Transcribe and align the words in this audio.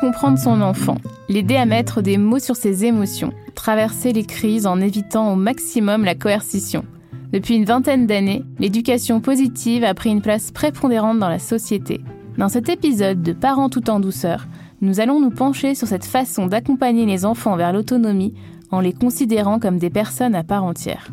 comprendre 0.00 0.38
son 0.38 0.60
enfant, 0.60 0.96
l'aider 1.28 1.56
à 1.56 1.66
mettre 1.66 2.02
des 2.02 2.18
mots 2.18 2.38
sur 2.38 2.56
ses 2.56 2.84
émotions, 2.84 3.32
traverser 3.54 4.12
les 4.12 4.24
crises 4.24 4.66
en 4.66 4.80
évitant 4.80 5.32
au 5.32 5.36
maximum 5.36 6.04
la 6.04 6.14
coercition. 6.14 6.84
Depuis 7.32 7.56
une 7.56 7.64
vingtaine 7.64 8.06
d'années, 8.06 8.44
l'éducation 8.58 9.20
positive 9.20 9.84
a 9.84 9.94
pris 9.94 10.10
une 10.10 10.22
place 10.22 10.50
prépondérante 10.50 11.18
dans 11.18 11.28
la 11.28 11.38
société. 11.38 12.00
Dans 12.38 12.48
cet 12.48 12.68
épisode 12.68 13.22
de 13.22 13.32
Parents 13.32 13.68
tout 13.68 13.90
en 13.90 14.00
douceur, 14.00 14.46
nous 14.80 15.00
allons 15.00 15.20
nous 15.20 15.30
pencher 15.30 15.74
sur 15.74 15.88
cette 15.88 16.04
façon 16.04 16.46
d'accompagner 16.46 17.04
les 17.04 17.24
enfants 17.24 17.56
vers 17.56 17.72
l'autonomie 17.72 18.34
en 18.70 18.80
les 18.80 18.92
considérant 18.92 19.58
comme 19.58 19.78
des 19.78 19.90
personnes 19.90 20.34
à 20.34 20.44
part 20.44 20.64
entière. 20.64 21.08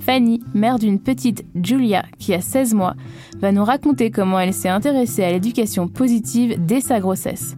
Fanny, 0.00 0.40
mère 0.54 0.78
d'une 0.78 1.00
petite 1.00 1.44
Julia 1.60 2.04
qui 2.18 2.32
a 2.32 2.40
16 2.40 2.74
mois, 2.74 2.94
va 3.40 3.52
nous 3.52 3.64
raconter 3.64 4.10
comment 4.10 4.38
elle 4.38 4.54
s'est 4.54 4.68
intéressée 4.68 5.24
à 5.24 5.32
l'éducation 5.32 5.88
positive 5.88 6.56
dès 6.64 6.80
sa 6.80 7.00
grossesse. 7.00 7.56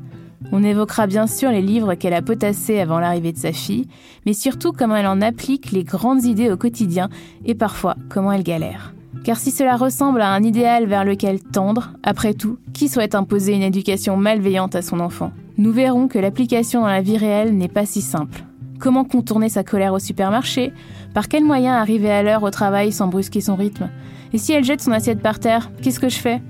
On 0.53 0.63
évoquera 0.63 1.07
bien 1.07 1.27
sûr 1.27 1.51
les 1.51 1.63
livres 1.63 1.95
qu'elle 1.95 2.15
a 2.15 2.23
potassés 2.23 2.81
avant 2.81 3.01
l'arrivée 3.01 3.33
de 3.33 3.39
sa 3.39 3.53
fille, 3.53 3.89
mais 4.25 4.33
surtout 4.33 4.73
comment 4.73 4.97
elle 4.97 5.07
en 5.07 5.21
applique 5.21 5.73
les 5.73 5.85
grandes 5.85 6.25
idées 6.25 6.51
au 6.51 6.57
quotidien 6.57 7.09
et 7.45 7.55
parfois 7.55 7.97
comment 8.09 8.33
elle 8.33 8.45
galère. 8.45 8.95
Car 9.25 9.37
si 9.37 9.51
cela 9.51 9.77
ressemble 9.77 10.21
à 10.21 10.33
un 10.33 10.43
idéal 10.43 10.87
vers 10.87 11.05
lequel 11.05 11.43
tendre, 11.43 11.93
après 12.03 12.35
tout, 12.35 12.59
qui 12.73 12.89
souhaite 12.89 13.15
imposer 13.15 13.55
une 13.55 13.63
éducation 13.63 14.17
malveillante 14.17 14.75
à 14.75 14.83
son 14.83 15.01
enfant? 15.01 15.33
Nous 15.59 15.73
verrons 15.73 16.07
que 16.07 16.19
l'application 16.19 16.83
dans 16.83 16.87
la 16.87 17.03
vie 17.03 17.19
réelle 17.19 17.57
n'est 17.57 17.69
pas 17.69 17.85
si 17.85 18.01
simple. 18.01 18.45
Comment 18.79 19.05
contourner 19.05 19.49
sa 19.49 19.65
colère 19.65 19.93
au 19.93 19.99
supermarché? 19.99 20.73
Par 21.15 21.27
quels 21.27 21.45
moyens 21.45 21.77
arriver 21.77 22.13
à 22.13 22.23
l'heure 22.23 22.45
au 22.45 22.51
travail 22.51 22.93
sans 22.93 23.09
brusquer 23.09 23.41
son 23.41 23.57
rythme? 23.57 23.91
Et 24.33 24.39
si 24.39 24.53
elle 24.53 24.65
jette 24.65 24.83
son 24.83 24.93
assiette 24.93 25.21
par 25.21 25.41
terre, 25.41 25.71
qu'est-ce 25.83 25.99
que 25.99 26.09
je 26.09 26.19
fais? 26.19 26.41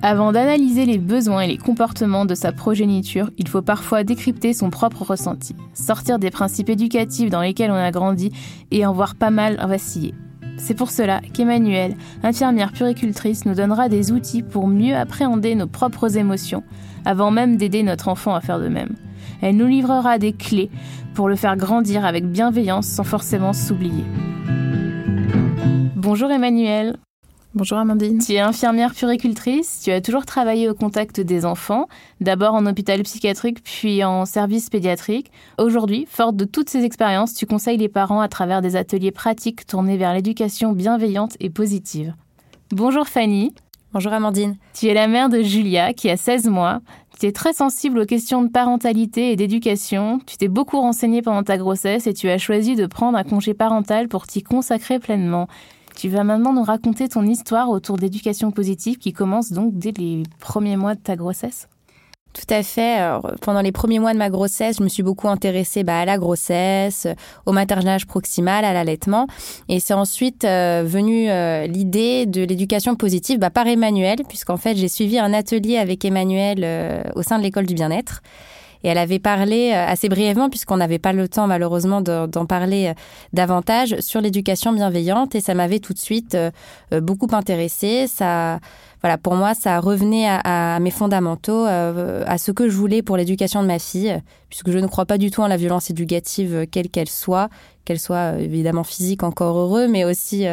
Avant 0.00 0.30
d'analyser 0.30 0.86
les 0.86 0.98
besoins 0.98 1.40
et 1.40 1.48
les 1.48 1.58
comportements 1.58 2.24
de 2.24 2.36
sa 2.36 2.52
progéniture, 2.52 3.30
il 3.36 3.48
faut 3.48 3.62
parfois 3.62 4.04
décrypter 4.04 4.52
son 4.52 4.70
propre 4.70 5.02
ressenti, 5.02 5.56
sortir 5.74 6.20
des 6.20 6.30
principes 6.30 6.68
éducatifs 6.68 7.30
dans 7.30 7.40
lesquels 7.40 7.72
on 7.72 7.74
a 7.74 7.90
grandi 7.90 8.30
et 8.70 8.86
en 8.86 8.92
voir 8.92 9.16
pas 9.16 9.30
mal 9.30 9.56
vaciller. 9.66 10.14
C'est 10.56 10.74
pour 10.74 10.90
cela 10.90 11.20
qu'Emmanuelle, 11.32 11.96
infirmière 12.22 12.72
puricultrice, 12.72 13.44
nous 13.44 13.54
donnera 13.54 13.88
des 13.88 14.12
outils 14.12 14.44
pour 14.44 14.68
mieux 14.68 14.94
appréhender 14.94 15.56
nos 15.56 15.66
propres 15.66 16.16
émotions, 16.16 16.62
avant 17.04 17.32
même 17.32 17.56
d'aider 17.56 17.82
notre 17.82 18.06
enfant 18.06 18.36
à 18.36 18.40
faire 18.40 18.60
de 18.60 18.68
même. 18.68 18.94
Elle 19.40 19.56
nous 19.56 19.66
livrera 19.66 20.18
des 20.18 20.32
clés 20.32 20.70
pour 21.14 21.28
le 21.28 21.36
faire 21.36 21.56
grandir 21.56 22.04
avec 22.04 22.24
bienveillance 22.24 22.86
sans 22.86 23.04
forcément 23.04 23.52
s'oublier. 23.52 24.04
Bonjour 25.96 26.30
Emmanuel. 26.30 26.96
Bonjour 27.54 27.78
Amandine. 27.78 28.18
Tu 28.18 28.34
es 28.34 28.40
infirmière 28.40 28.94
puricultrice, 28.94 29.80
tu 29.82 29.90
as 29.90 30.02
toujours 30.02 30.26
travaillé 30.26 30.68
au 30.68 30.74
contact 30.74 31.18
des 31.18 31.46
enfants, 31.46 31.88
d'abord 32.20 32.52
en 32.52 32.66
hôpital 32.66 33.02
psychiatrique 33.04 33.64
puis 33.64 34.04
en 34.04 34.26
service 34.26 34.68
pédiatrique. 34.68 35.32
Aujourd'hui, 35.56 36.06
forte 36.10 36.36
de 36.36 36.44
toutes 36.44 36.68
ces 36.68 36.84
expériences, 36.84 37.32
tu 37.32 37.46
conseilles 37.46 37.78
les 37.78 37.88
parents 37.88 38.20
à 38.20 38.28
travers 38.28 38.60
des 38.60 38.76
ateliers 38.76 39.12
pratiques 39.12 39.66
tournés 39.66 39.96
vers 39.96 40.12
l'éducation 40.12 40.72
bienveillante 40.72 41.38
et 41.40 41.48
positive. 41.48 42.14
Bonjour 42.70 43.08
Fanny. 43.08 43.54
Bonjour 43.94 44.12
Amandine. 44.12 44.58
Tu 44.74 44.88
es 44.88 44.94
la 44.94 45.08
mère 45.08 45.30
de 45.30 45.40
Julia 45.42 45.94
qui 45.94 46.10
a 46.10 46.18
16 46.18 46.50
mois. 46.50 46.82
Tu 47.18 47.24
es 47.24 47.32
très 47.32 47.54
sensible 47.54 48.00
aux 48.00 48.04
questions 48.04 48.42
de 48.42 48.50
parentalité 48.50 49.32
et 49.32 49.36
d'éducation. 49.36 50.20
Tu 50.26 50.36
t'es 50.36 50.48
beaucoup 50.48 50.78
renseignée 50.78 51.22
pendant 51.22 51.42
ta 51.42 51.56
grossesse 51.56 52.06
et 52.06 52.12
tu 52.12 52.28
as 52.28 52.36
choisi 52.36 52.76
de 52.76 52.84
prendre 52.84 53.16
un 53.16 53.24
congé 53.24 53.54
parental 53.54 54.08
pour 54.08 54.26
t'y 54.26 54.42
consacrer 54.42 54.98
pleinement. 54.98 55.48
Tu 55.98 56.08
vas 56.08 56.22
maintenant 56.22 56.52
nous 56.52 56.62
raconter 56.62 57.08
ton 57.08 57.24
histoire 57.24 57.70
autour 57.70 57.96
d'éducation 57.96 58.52
positive 58.52 58.98
qui 58.98 59.12
commence 59.12 59.50
donc 59.50 59.72
dès 59.74 59.90
les 59.90 60.22
premiers 60.38 60.76
mois 60.76 60.94
de 60.94 61.00
ta 61.00 61.16
grossesse. 61.16 61.66
Tout 62.32 62.54
à 62.54 62.62
fait. 62.62 62.98
pendant 63.40 63.62
les 63.62 63.72
premiers 63.72 63.98
mois 63.98 64.12
de 64.12 64.18
ma 64.18 64.30
grossesse, 64.30 64.76
je 64.78 64.84
me 64.84 64.88
suis 64.88 65.02
beaucoup 65.02 65.26
intéressée 65.26 65.82
bah, 65.82 65.98
à 65.98 66.04
la 66.04 66.16
grossesse, 66.16 67.08
au 67.46 67.52
maternage 67.52 68.06
proximal, 68.06 68.64
à 68.64 68.72
l'allaitement. 68.72 69.26
Et 69.68 69.80
c'est 69.80 69.92
ensuite 69.94 70.44
euh, 70.44 70.84
venu 70.86 71.28
euh, 71.30 71.66
l'idée 71.66 72.26
de 72.26 72.44
l'éducation 72.44 72.94
positive 72.94 73.40
bah, 73.40 73.50
par 73.50 73.66
Emmanuel, 73.66 74.18
puisqu'en 74.28 74.56
fait, 74.56 74.76
j'ai 74.76 74.86
suivi 74.86 75.18
un 75.18 75.32
atelier 75.32 75.78
avec 75.78 76.04
Emmanuel 76.04 76.60
euh, 76.62 77.02
au 77.16 77.24
sein 77.24 77.38
de 77.38 77.42
l'école 77.42 77.66
du 77.66 77.74
bien-être. 77.74 78.22
Et 78.84 78.88
elle 78.88 78.98
avait 78.98 79.18
parlé 79.18 79.72
assez 79.72 80.08
brièvement, 80.08 80.50
puisqu'on 80.50 80.76
n'avait 80.76 80.98
pas 80.98 81.12
le 81.12 81.28
temps 81.28 81.46
malheureusement 81.46 82.00
d'en 82.00 82.46
parler 82.46 82.92
davantage, 83.32 83.96
sur 84.00 84.20
l'éducation 84.20 84.72
bienveillante. 84.72 85.34
Et 85.34 85.40
ça 85.40 85.54
m'avait 85.54 85.80
tout 85.80 85.92
de 85.92 85.98
suite 85.98 86.36
beaucoup 86.92 87.28
intéressée. 87.32 88.06
Ça 88.06 88.60
voilà, 89.00 89.16
pour 89.16 89.36
moi, 89.36 89.54
ça 89.54 89.78
revenait 89.78 90.26
à, 90.28 90.80
mes 90.80 90.90
fondamentaux, 90.90 91.66
euh, 91.66 92.24
à 92.26 92.36
ce 92.36 92.50
que 92.50 92.68
je 92.68 92.76
voulais 92.76 93.00
pour 93.00 93.16
l'éducation 93.16 93.62
de 93.62 93.68
ma 93.68 93.78
fille, 93.78 94.20
puisque 94.48 94.72
je 94.72 94.78
ne 94.78 94.88
crois 94.88 95.06
pas 95.06 95.18
du 95.18 95.30
tout 95.30 95.40
en 95.40 95.46
la 95.46 95.56
violence 95.56 95.88
éducative, 95.90 96.54
euh, 96.54 96.66
quelle 96.68 96.88
qu'elle 96.88 97.08
soit, 97.08 97.48
qu'elle 97.84 98.00
soit 98.00 98.34
euh, 98.34 98.38
évidemment 98.38 98.82
physique, 98.82 99.22
encore 99.22 99.56
heureux, 99.56 99.86
mais 99.86 100.04
aussi 100.04 100.46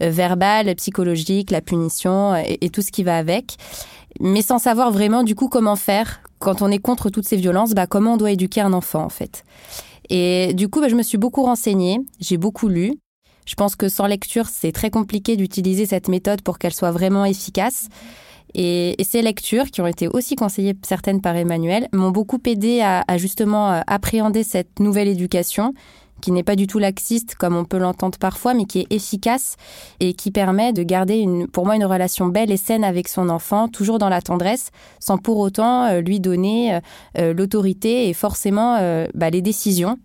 verbale, 0.00 0.74
psychologique, 0.74 1.50
la 1.50 1.62
punition 1.62 2.34
et, 2.36 2.68
tout 2.68 2.82
ce 2.82 2.92
qui 2.92 3.02
va 3.02 3.16
avec. 3.16 3.56
Mais 4.20 4.42
sans 4.42 4.58
savoir 4.58 4.90
vraiment 4.90 5.22
du 5.22 5.34
coup 5.34 5.48
comment 5.48 5.76
faire 5.76 6.20
quand 6.38 6.62
on 6.62 6.70
est 6.70 6.78
contre 6.78 7.10
toutes 7.10 7.26
ces 7.26 7.36
violences, 7.36 7.72
bah, 7.72 7.86
comment 7.86 8.14
on 8.14 8.16
doit 8.16 8.30
éduquer 8.30 8.60
un 8.60 8.72
enfant 8.72 9.04
en 9.04 9.08
fait? 9.08 9.44
Et 10.08 10.54
du 10.54 10.68
coup, 10.68 10.80
bah, 10.80 10.88
je 10.88 10.94
me 10.94 11.02
suis 11.02 11.18
beaucoup 11.18 11.42
renseignée, 11.42 11.98
j'ai 12.20 12.36
beaucoup 12.36 12.68
lu, 12.68 12.94
je 13.46 13.54
pense 13.54 13.76
que 13.76 13.88
sans 13.88 14.06
lecture, 14.06 14.46
c'est 14.46 14.72
très 14.72 14.90
compliqué 14.90 15.36
d'utiliser 15.36 15.86
cette 15.86 16.08
méthode 16.08 16.42
pour 16.42 16.58
qu'elle 16.58 16.74
soit 16.74 16.90
vraiment 16.90 17.24
efficace. 17.24 17.88
Et, 18.54 18.96
ces 19.04 19.22
lectures, 19.22 19.66
qui 19.66 19.80
ont 19.80 19.86
été 19.86 20.08
aussi 20.08 20.34
conseillées 20.34 20.74
certaines 20.82 21.20
par 21.20 21.36
Emmanuel, 21.36 21.88
m'ont 21.92 22.10
beaucoup 22.10 22.40
aidé 22.46 22.80
à, 22.80 23.04
justement 23.18 23.70
euh, 23.70 23.80
appréhender 23.86 24.42
cette 24.42 24.80
nouvelle 24.80 25.08
éducation 25.08 25.74
qui 26.20 26.32
n'est 26.32 26.42
pas 26.42 26.56
du 26.56 26.66
tout 26.66 26.78
laxiste 26.78 27.34
comme 27.34 27.56
on 27.56 27.64
peut 27.64 27.78
l'entendre 27.78 28.18
parfois, 28.18 28.54
mais 28.54 28.64
qui 28.64 28.80
est 28.80 28.92
efficace 28.92 29.56
et 30.00 30.14
qui 30.14 30.30
permet 30.30 30.72
de 30.72 30.82
garder 30.82 31.16
une, 31.16 31.46
pour 31.46 31.66
moi 31.66 31.76
une 31.76 31.84
relation 31.84 32.26
belle 32.26 32.50
et 32.50 32.56
saine 32.56 32.84
avec 32.84 33.08
son 33.08 33.28
enfant, 33.28 33.68
toujours 33.68 33.98
dans 33.98 34.08
la 34.08 34.22
tendresse, 34.22 34.70
sans 34.98 35.18
pour 35.18 35.38
autant 35.38 35.84
euh, 35.84 36.00
lui 36.00 36.20
donner 36.20 36.80
euh, 37.18 37.32
l'autorité 37.34 38.08
et 38.08 38.14
forcément 38.14 38.76
bah, 39.14 39.30
les 39.30 39.42
décisions 39.42 39.98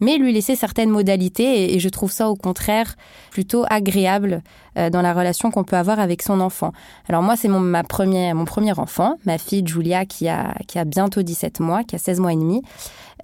mais 0.00 0.18
lui 0.18 0.32
laisser 0.32 0.56
certaines 0.56 0.90
modalités 0.90 1.74
et, 1.74 1.78
je 1.78 1.88
trouve 1.88 2.12
ça 2.12 2.28
au 2.28 2.36
contraire 2.36 2.96
plutôt 3.30 3.64
agréable 3.68 4.42
euh, 4.78 4.90
dans 4.90 5.02
la 5.02 5.12
relation 5.12 5.50
qu'on 5.50 5.64
peut 5.64 5.76
avoir 5.76 6.00
avec 6.00 6.22
son 6.22 6.40
enfant. 6.40 6.72
Alors 7.08 7.22
moi 7.22 7.36
c'est 7.36 7.48
mon 7.48 7.60
ma 7.60 7.82
première 7.82 8.34
mon 8.34 8.44
premier 8.44 8.78
enfant, 8.78 9.16
ma 9.24 9.38
fille 9.38 9.66
Julia 9.66 10.04
qui 10.04 10.28
a 10.28 10.54
qui 10.66 10.78
a 10.78 10.84
bientôt 10.84 11.22
17 11.22 11.60
mois, 11.60 11.84
qui 11.84 11.96
a 11.96 11.98
16 11.98 12.20
mois 12.20 12.32
et 12.32 12.36
demi. 12.36 12.62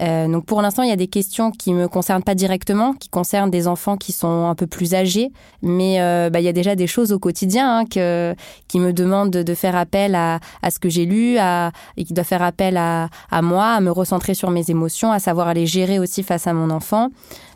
Euh, 0.01 0.27
donc 0.27 0.45
pour 0.45 0.61
l'instant, 0.61 0.83
il 0.83 0.89
y 0.89 0.93
a 0.93 0.97
des 0.97 1.07
questions 1.07 1.51
qui 1.51 1.73
me 1.73 1.87
concernent 1.87 2.23
pas 2.23 2.35
directement, 2.35 2.93
qui 2.93 3.09
concernent 3.09 3.51
des 3.51 3.67
enfants 3.67 3.97
qui 3.97 4.11
sont 4.11 4.47
un 4.47 4.55
peu 4.55 4.67
plus 4.67 4.95
âgés, 4.95 5.31
mais 5.61 6.01
euh, 6.01 6.29
bah, 6.29 6.39
il 6.39 6.43
y 6.43 6.47
a 6.49 6.53
déjà 6.53 6.75
des 6.75 6.87
choses 6.87 7.11
au 7.11 7.19
quotidien 7.19 7.79
hein, 7.79 7.85
que, 7.85 8.35
qui 8.67 8.79
me 8.79 8.93
demandent 8.93 9.31
de, 9.31 9.53
faire 9.53 9.75
appel 9.75 10.15
à, 10.15 10.39
à 10.61 10.71
ce 10.71 10.79
que 10.79 10.89
j'ai 10.89 11.05
lu, 11.05 11.37
à, 11.37 11.71
et 11.97 12.05
qui 12.05 12.13
doivent 12.13 12.25
faire 12.25 12.41
appel 12.41 12.77
à, 12.77 13.09
à 13.29 13.41
moi, 13.41 13.67
à 13.67 13.81
me 13.81 13.91
recentrer 13.91 14.33
sur 14.33 14.49
mes 14.49 14.71
émotions, 14.71 15.11
à 15.11 15.19
savoir 15.19 15.53
les 15.53 15.67
gérer 15.67 15.99
aussi 15.99 16.23
face 16.23 16.47
à 16.47 16.53
mon 16.53 16.69
enfant. 16.69 17.09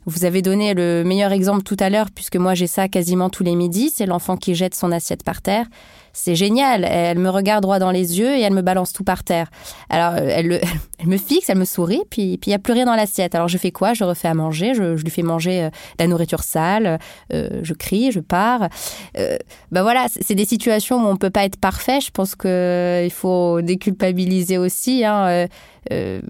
Vous 0.05 0.23
avez 0.23 0.43
donné 0.43 0.75
le 0.75 1.03
meilleur 1.03 1.31
exemple 1.31 1.63
tout 1.63 1.77
à 1.79 1.89
l'heure, 1.89 2.11
puisque 2.13 2.35
moi 2.35 2.53
j'ai 2.53 2.67
ça 2.67 2.88
quasiment 2.88 3.29
tous 3.29 3.43
les 3.43 3.55
midis, 3.55 3.89
c'est 3.89 4.05
l'enfant 4.05 4.38
qui 4.38 4.53
jette 4.53 4.75
son 4.75 4.91
assiette 4.91 5.23
par 5.23 5.41
terre 5.41 5.66
c'est 6.15 6.35
génial. 6.35 6.85
Elle 6.89 7.19
me 7.19 7.29
regarde 7.29 7.61
droit 7.61 7.77
dans 7.77 7.91
les 7.91 8.17
yeux 8.17 8.35
et 8.35 8.41
elle 8.41 8.53
me 8.53 8.61
balance 8.61 8.93
tout 8.93 9.03
par 9.03 9.23
terre. 9.23 9.51
Alors, 9.89 10.13
euh, 10.13 10.27
elle, 10.31 10.61
elle 10.99 11.07
me 11.07 11.17
fixe, 11.17 11.49
elle 11.49 11.57
me 11.57 11.65
sourit, 11.65 12.01
puis 12.09 12.39
il 12.41 12.49
n'y 12.49 12.53
a 12.53 12.59
plus 12.59 12.73
rien 12.73 12.85
dans 12.85 12.95
l'assiette. 12.95 13.35
Alors, 13.35 13.49
je 13.49 13.57
fais 13.57 13.71
quoi? 13.71 13.93
Je 13.93 14.03
refais 14.03 14.29
à 14.29 14.33
manger, 14.33 14.73
je, 14.73 14.95
lui 14.95 15.09
fais 15.09 15.23
manger 15.23 15.63
euh, 15.63 15.69
la 15.99 16.07
nourriture 16.07 16.43
sale, 16.43 16.99
euh, 17.33 17.59
je 17.61 17.73
crie, 17.73 18.11
je 18.11 18.21
pars. 18.21 18.69
ben 19.15 19.81
voilà, 19.81 20.07
c'est 20.09 20.35
des 20.35 20.45
situations 20.45 21.03
où 21.03 21.07
on 21.07 21.17
peut 21.17 21.29
pas 21.29 21.43
être 21.43 21.57
parfait. 21.57 21.99
Je 21.99 22.11
pense 22.11 22.35
qu'il 22.35 23.11
faut 23.11 23.61
déculpabiliser 23.61 24.57
aussi. 24.57 25.03
Hein. 25.03 25.47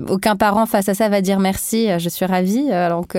aucun 0.10 0.36
parent 0.36 0.66
face 0.66 0.90
à 0.90 0.96
ça 0.96 1.10
va 1.10 1.22
dire 1.22 1.40
merci, 1.40 1.88
je 2.00 2.10
suis 2.10 2.26
ravie. 2.26 2.70
Donc, 2.90 3.16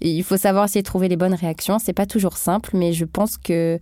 il 0.00 0.22
faut 0.22 0.36
savoir 0.36 0.66
essayer 0.66 0.82
de 0.82 0.86
trouver 0.86 1.08
les 1.08 1.16
bonnes 1.16 1.34
réactions. 1.34 1.78
C'est 1.78 1.92
pas 1.92 2.06
toujours 2.06 2.36
simple, 2.36 2.70
mais 2.74 2.92
je 2.92 3.04
pense 3.04 3.38
que 3.38 3.80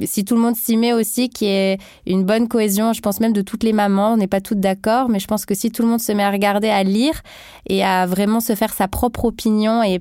si 0.00 0.24
tout 0.24 0.34
le 0.34 0.40
monde 0.40 0.56
s'y 0.56 0.76
met 0.76 0.92
aussi, 0.92 1.28
qu'il 1.28 1.48
y 1.48 1.50
ait 1.50 1.78
une 2.06 2.24
bonne 2.24 2.48
cohésion, 2.48 2.92
je 2.92 3.00
pense 3.00 3.20
même 3.20 3.32
de 3.32 3.42
toutes 3.42 3.62
les 3.62 3.72
mamans, 3.72 4.14
on 4.14 4.16
n'est 4.16 4.26
pas 4.26 4.40
toutes 4.40 4.60
d'accord, 4.60 5.08
mais 5.08 5.18
je 5.18 5.26
pense 5.26 5.44
que 5.44 5.54
si 5.54 5.70
tout 5.70 5.82
le 5.82 5.88
monde 5.88 6.00
se 6.00 6.12
met 6.12 6.22
à 6.22 6.30
regarder, 6.30 6.68
à 6.68 6.82
lire 6.82 7.22
et 7.68 7.84
à 7.84 8.06
vraiment 8.06 8.40
se 8.40 8.54
faire 8.54 8.72
sa 8.72 8.88
propre 8.88 9.26
opinion 9.26 9.82
et 9.82 10.00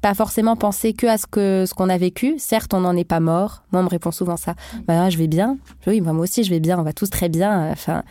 pas 0.00 0.14
forcément 0.14 0.56
penser 0.56 0.92
que 0.92 1.06
à 1.06 1.18
ce 1.18 1.26
que 1.26 1.64
ce 1.66 1.74
qu'on 1.74 1.88
a 1.88 1.98
vécu. 1.98 2.36
Certes, 2.38 2.72
on 2.72 2.80
n'en 2.80 2.96
est 2.96 3.04
pas 3.04 3.20
mort. 3.20 3.62
Moi, 3.72 3.80
on 3.80 3.84
me 3.84 3.88
répond 3.88 4.12
souvent 4.12 4.36
ça. 4.36 4.54
Bah, 4.86 5.10
je 5.10 5.18
vais 5.18 5.26
bien. 5.26 5.58
Oui, 5.86 6.00
moi 6.00 6.12
aussi, 6.14 6.44
je 6.44 6.50
vais 6.50 6.60
bien. 6.60 6.78
On 6.78 6.82
va 6.82 6.92
tous 6.92 7.10
très 7.10 7.28
bien. 7.28 7.70
Enfin, 7.72 8.04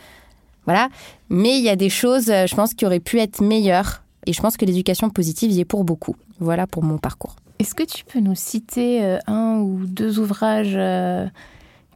voilà. 0.66 0.88
Mais 1.30 1.56
il 1.58 1.64
y 1.64 1.70
a 1.70 1.76
des 1.76 1.88
choses, 1.88 2.26
je 2.26 2.54
pense, 2.54 2.74
qui 2.74 2.84
auraient 2.84 3.00
pu 3.00 3.18
être 3.18 3.40
meilleures. 3.40 4.02
Et 4.26 4.32
je 4.34 4.42
pense 4.42 4.56
que 4.56 4.66
l'éducation 4.66 5.08
positive 5.08 5.50
y 5.50 5.60
est 5.60 5.64
pour 5.64 5.84
beaucoup. 5.84 6.14
Voilà 6.40 6.66
pour 6.66 6.82
mon 6.82 6.98
parcours. 6.98 7.36
Est-ce 7.58 7.74
que 7.74 7.82
tu 7.82 8.04
peux 8.04 8.20
nous 8.20 8.36
citer 8.36 9.02
euh, 9.02 9.18
un 9.26 9.58
ou 9.58 9.84
deux 9.84 10.20
ouvrages 10.20 10.76
euh, 10.76 11.26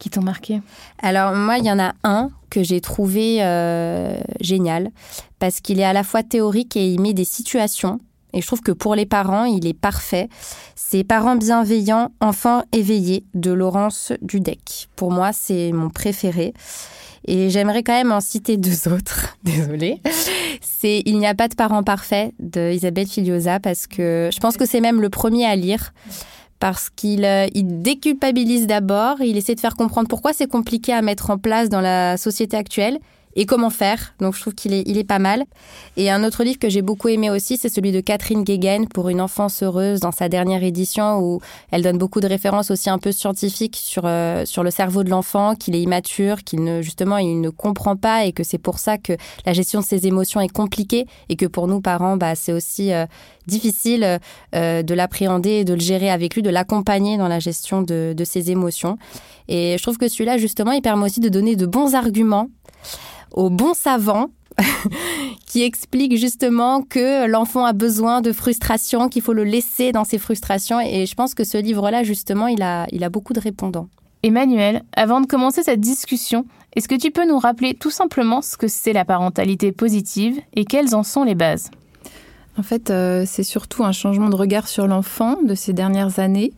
qui 0.00 0.10
t'ont 0.10 0.22
marqué? 0.22 0.60
Alors 1.00 1.34
moi, 1.36 1.58
il 1.58 1.64
y 1.64 1.70
en 1.70 1.78
a 1.78 1.92
un 2.02 2.30
que 2.50 2.64
j'ai 2.64 2.80
trouvé 2.80 3.38
euh, 3.44 4.16
génial 4.40 4.90
parce 5.38 5.60
qu'il 5.60 5.78
est 5.78 5.84
à 5.84 5.92
la 5.92 6.02
fois 6.02 6.24
théorique 6.24 6.76
et 6.76 6.92
il 6.92 7.00
met 7.00 7.14
des 7.14 7.24
situations. 7.24 8.00
Et 8.32 8.40
je 8.40 8.46
trouve 8.46 8.60
que 8.62 8.72
pour 8.72 8.96
les 8.96 9.06
parents, 9.06 9.44
il 9.44 9.66
est 9.66 9.78
parfait. 9.78 10.28
C'est 10.74 11.04
Parents 11.04 11.36
bienveillants, 11.36 12.10
enfants 12.20 12.62
éveillés 12.72 13.24
de 13.34 13.52
Laurence 13.52 14.12
Dudek. 14.22 14.88
Pour 14.96 15.12
moi, 15.12 15.32
c'est 15.32 15.70
mon 15.72 15.90
préféré. 15.90 16.54
Et 17.26 17.50
j'aimerais 17.50 17.82
quand 17.82 17.92
même 17.92 18.10
en 18.10 18.20
citer 18.20 18.56
deux 18.56 18.88
autres. 18.88 19.36
Désolée. 19.44 20.00
C'est 20.82 21.00
Il 21.06 21.20
n'y 21.20 21.28
a 21.28 21.34
pas 21.36 21.46
de 21.46 21.54
parents 21.54 21.84
parfaits 21.84 22.34
de 22.40 22.72
Isabelle 22.72 23.06
Filiosa 23.06 23.60
parce 23.60 23.86
que 23.86 24.30
je 24.34 24.40
pense 24.40 24.56
que 24.56 24.66
c'est 24.66 24.80
même 24.80 25.00
le 25.00 25.10
premier 25.10 25.46
à 25.46 25.54
lire 25.54 25.94
parce 26.58 26.90
qu'il 26.90 27.24
euh, 27.24 27.46
il 27.54 27.82
déculpabilise 27.82 28.66
d'abord, 28.66 29.20
il 29.20 29.36
essaie 29.36 29.54
de 29.54 29.60
faire 29.60 29.76
comprendre 29.76 30.08
pourquoi 30.08 30.32
c'est 30.32 30.48
compliqué 30.48 30.92
à 30.92 31.00
mettre 31.00 31.30
en 31.30 31.38
place 31.38 31.68
dans 31.68 31.80
la 31.80 32.16
société 32.16 32.56
actuelle 32.56 32.98
et 33.34 33.46
comment 33.46 33.70
faire? 33.70 34.14
Donc 34.20 34.34
je 34.34 34.40
trouve 34.40 34.54
qu'il 34.54 34.72
est, 34.72 34.82
il 34.86 34.98
est 34.98 35.04
pas 35.04 35.18
mal. 35.18 35.44
Et 35.96 36.10
un 36.10 36.24
autre 36.24 36.44
livre 36.44 36.58
que 36.58 36.68
j'ai 36.68 36.82
beaucoup 36.82 37.08
aimé 37.08 37.30
aussi, 37.30 37.56
c'est 37.56 37.68
celui 37.68 37.92
de 37.92 38.00
Catherine 38.00 38.44
Guéguen 38.44 38.86
pour 38.88 39.08
une 39.08 39.20
enfance 39.20 39.62
heureuse 39.62 40.00
dans 40.00 40.12
sa 40.12 40.28
dernière 40.28 40.62
édition 40.62 41.20
où 41.20 41.40
elle 41.70 41.82
donne 41.82 41.98
beaucoup 41.98 42.20
de 42.20 42.26
références 42.26 42.70
aussi 42.70 42.90
un 42.90 42.98
peu 42.98 43.12
scientifiques 43.12 43.76
sur 43.76 44.02
euh, 44.04 44.44
sur 44.44 44.62
le 44.62 44.70
cerveau 44.70 45.04
de 45.04 45.10
l'enfant, 45.10 45.54
qu'il 45.54 45.74
est 45.74 45.82
immature, 45.82 46.44
qu'il 46.44 46.62
ne 46.64 46.82
justement 46.82 47.18
il 47.18 47.40
ne 47.40 47.50
comprend 47.50 47.96
pas 47.96 48.24
et 48.24 48.32
que 48.32 48.44
c'est 48.44 48.58
pour 48.58 48.78
ça 48.78 48.98
que 48.98 49.14
la 49.46 49.52
gestion 49.52 49.80
de 49.80 49.86
ses 49.86 50.06
émotions 50.06 50.40
est 50.40 50.52
compliquée 50.52 51.06
et 51.28 51.36
que 51.36 51.46
pour 51.46 51.68
nous 51.68 51.80
parents, 51.80 52.16
bah 52.16 52.34
c'est 52.34 52.52
aussi 52.52 52.92
euh, 52.92 53.06
difficile 53.46 54.18
euh, 54.54 54.82
de 54.82 54.94
l'appréhender 54.94 55.50
et 55.50 55.64
de 55.64 55.74
le 55.74 55.80
gérer 55.80 56.10
avec 56.10 56.34
lui, 56.34 56.42
de 56.42 56.50
l'accompagner 56.50 57.16
dans 57.16 57.28
la 57.28 57.38
gestion 57.38 57.82
de, 57.82 58.14
de 58.16 58.24
ses 58.24 58.50
émotions. 58.50 58.98
Et 59.48 59.76
je 59.78 59.82
trouve 59.82 59.98
que 59.98 60.08
celui-là 60.08 60.38
justement, 60.38 60.72
il 60.72 60.82
permet 60.82 61.04
aussi 61.04 61.20
de 61.20 61.28
donner 61.28 61.56
de 61.56 61.66
bons 61.66 61.94
arguments 61.94 62.48
au 63.32 63.50
bon 63.50 63.74
savant 63.74 64.30
qui 65.46 65.62
explique 65.62 66.16
justement 66.16 66.82
que 66.82 67.26
l'enfant 67.26 67.64
a 67.64 67.72
besoin 67.72 68.20
de 68.20 68.32
frustration, 68.32 69.08
qu'il 69.08 69.22
faut 69.22 69.32
le 69.32 69.44
laisser 69.44 69.92
dans 69.92 70.04
ses 70.04 70.18
frustrations. 70.18 70.80
Et 70.80 71.06
je 71.06 71.14
pense 71.14 71.34
que 71.34 71.44
ce 71.44 71.58
livre-là, 71.58 72.02
justement, 72.02 72.46
il 72.46 72.62
a, 72.62 72.86
il 72.92 73.04
a 73.04 73.08
beaucoup 73.08 73.32
de 73.32 73.40
répondants. 73.40 73.88
Emmanuel, 74.22 74.82
avant 74.94 75.20
de 75.20 75.26
commencer 75.26 75.62
cette 75.62 75.80
discussion, 75.80 76.46
est-ce 76.76 76.88
que 76.88 76.94
tu 76.94 77.10
peux 77.10 77.26
nous 77.26 77.38
rappeler 77.38 77.74
tout 77.74 77.90
simplement 77.90 78.40
ce 78.40 78.56
que 78.56 78.68
c'est 78.68 78.92
la 78.92 79.04
parentalité 79.04 79.72
positive 79.72 80.40
et 80.54 80.64
quelles 80.64 80.94
en 80.94 81.02
sont 81.02 81.24
les 81.24 81.34
bases? 81.34 81.70
En 82.58 82.62
fait, 82.62 82.90
euh, 82.90 83.24
c'est 83.26 83.42
surtout 83.42 83.82
un 83.82 83.92
changement 83.92 84.28
de 84.28 84.36
regard 84.36 84.68
sur 84.68 84.86
l'enfant 84.86 85.38
de 85.42 85.54
ces 85.54 85.72
dernières 85.72 86.18
années, 86.18 86.52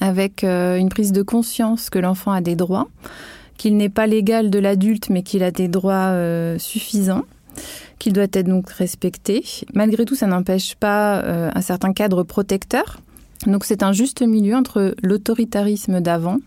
avec 0.00 0.44
euh, 0.44 0.76
une 0.76 0.90
prise 0.90 1.12
de 1.12 1.22
conscience 1.22 1.90
que 1.90 1.98
l'enfant 1.98 2.32
a 2.32 2.40
des 2.40 2.54
droits, 2.54 2.88
qu'il 3.56 3.76
n'est 3.76 3.88
pas 3.88 4.06
l'égal 4.06 4.50
de 4.50 4.58
l'adulte, 4.58 5.10
mais 5.10 5.22
qu'il 5.22 5.42
a 5.42 5.50
des 5.50 5.68
droits 5.68 6.10
euh, 6.10 6.58
suffisants, 6.58 7.24
qu'il 7.98 8.12
doit 8.12 8.24
être 8.24 8.48
donc 8.48 8.70
respecté. 8.70 9.44
Malgré 9.74 10.04
tout, 10.04 10.14
ça 10.14 10.26
n'empêche 10.26 10.74
pas 10.74 11.22
euh, 11.22 11.50
un 11.54 11.60
certain 11.60 11.92
cadre 11.92 12.22
protecteur. 12.22 13.00
Donc 13.46 13.64
c'est 13.64 13.82
un 13.82 13.92
juste 13.92 14.22
milieu 14.22 14.54
entre 14.54 14.94
l'autoritarisme 15.02 16.00
d'avant 16.00 16.38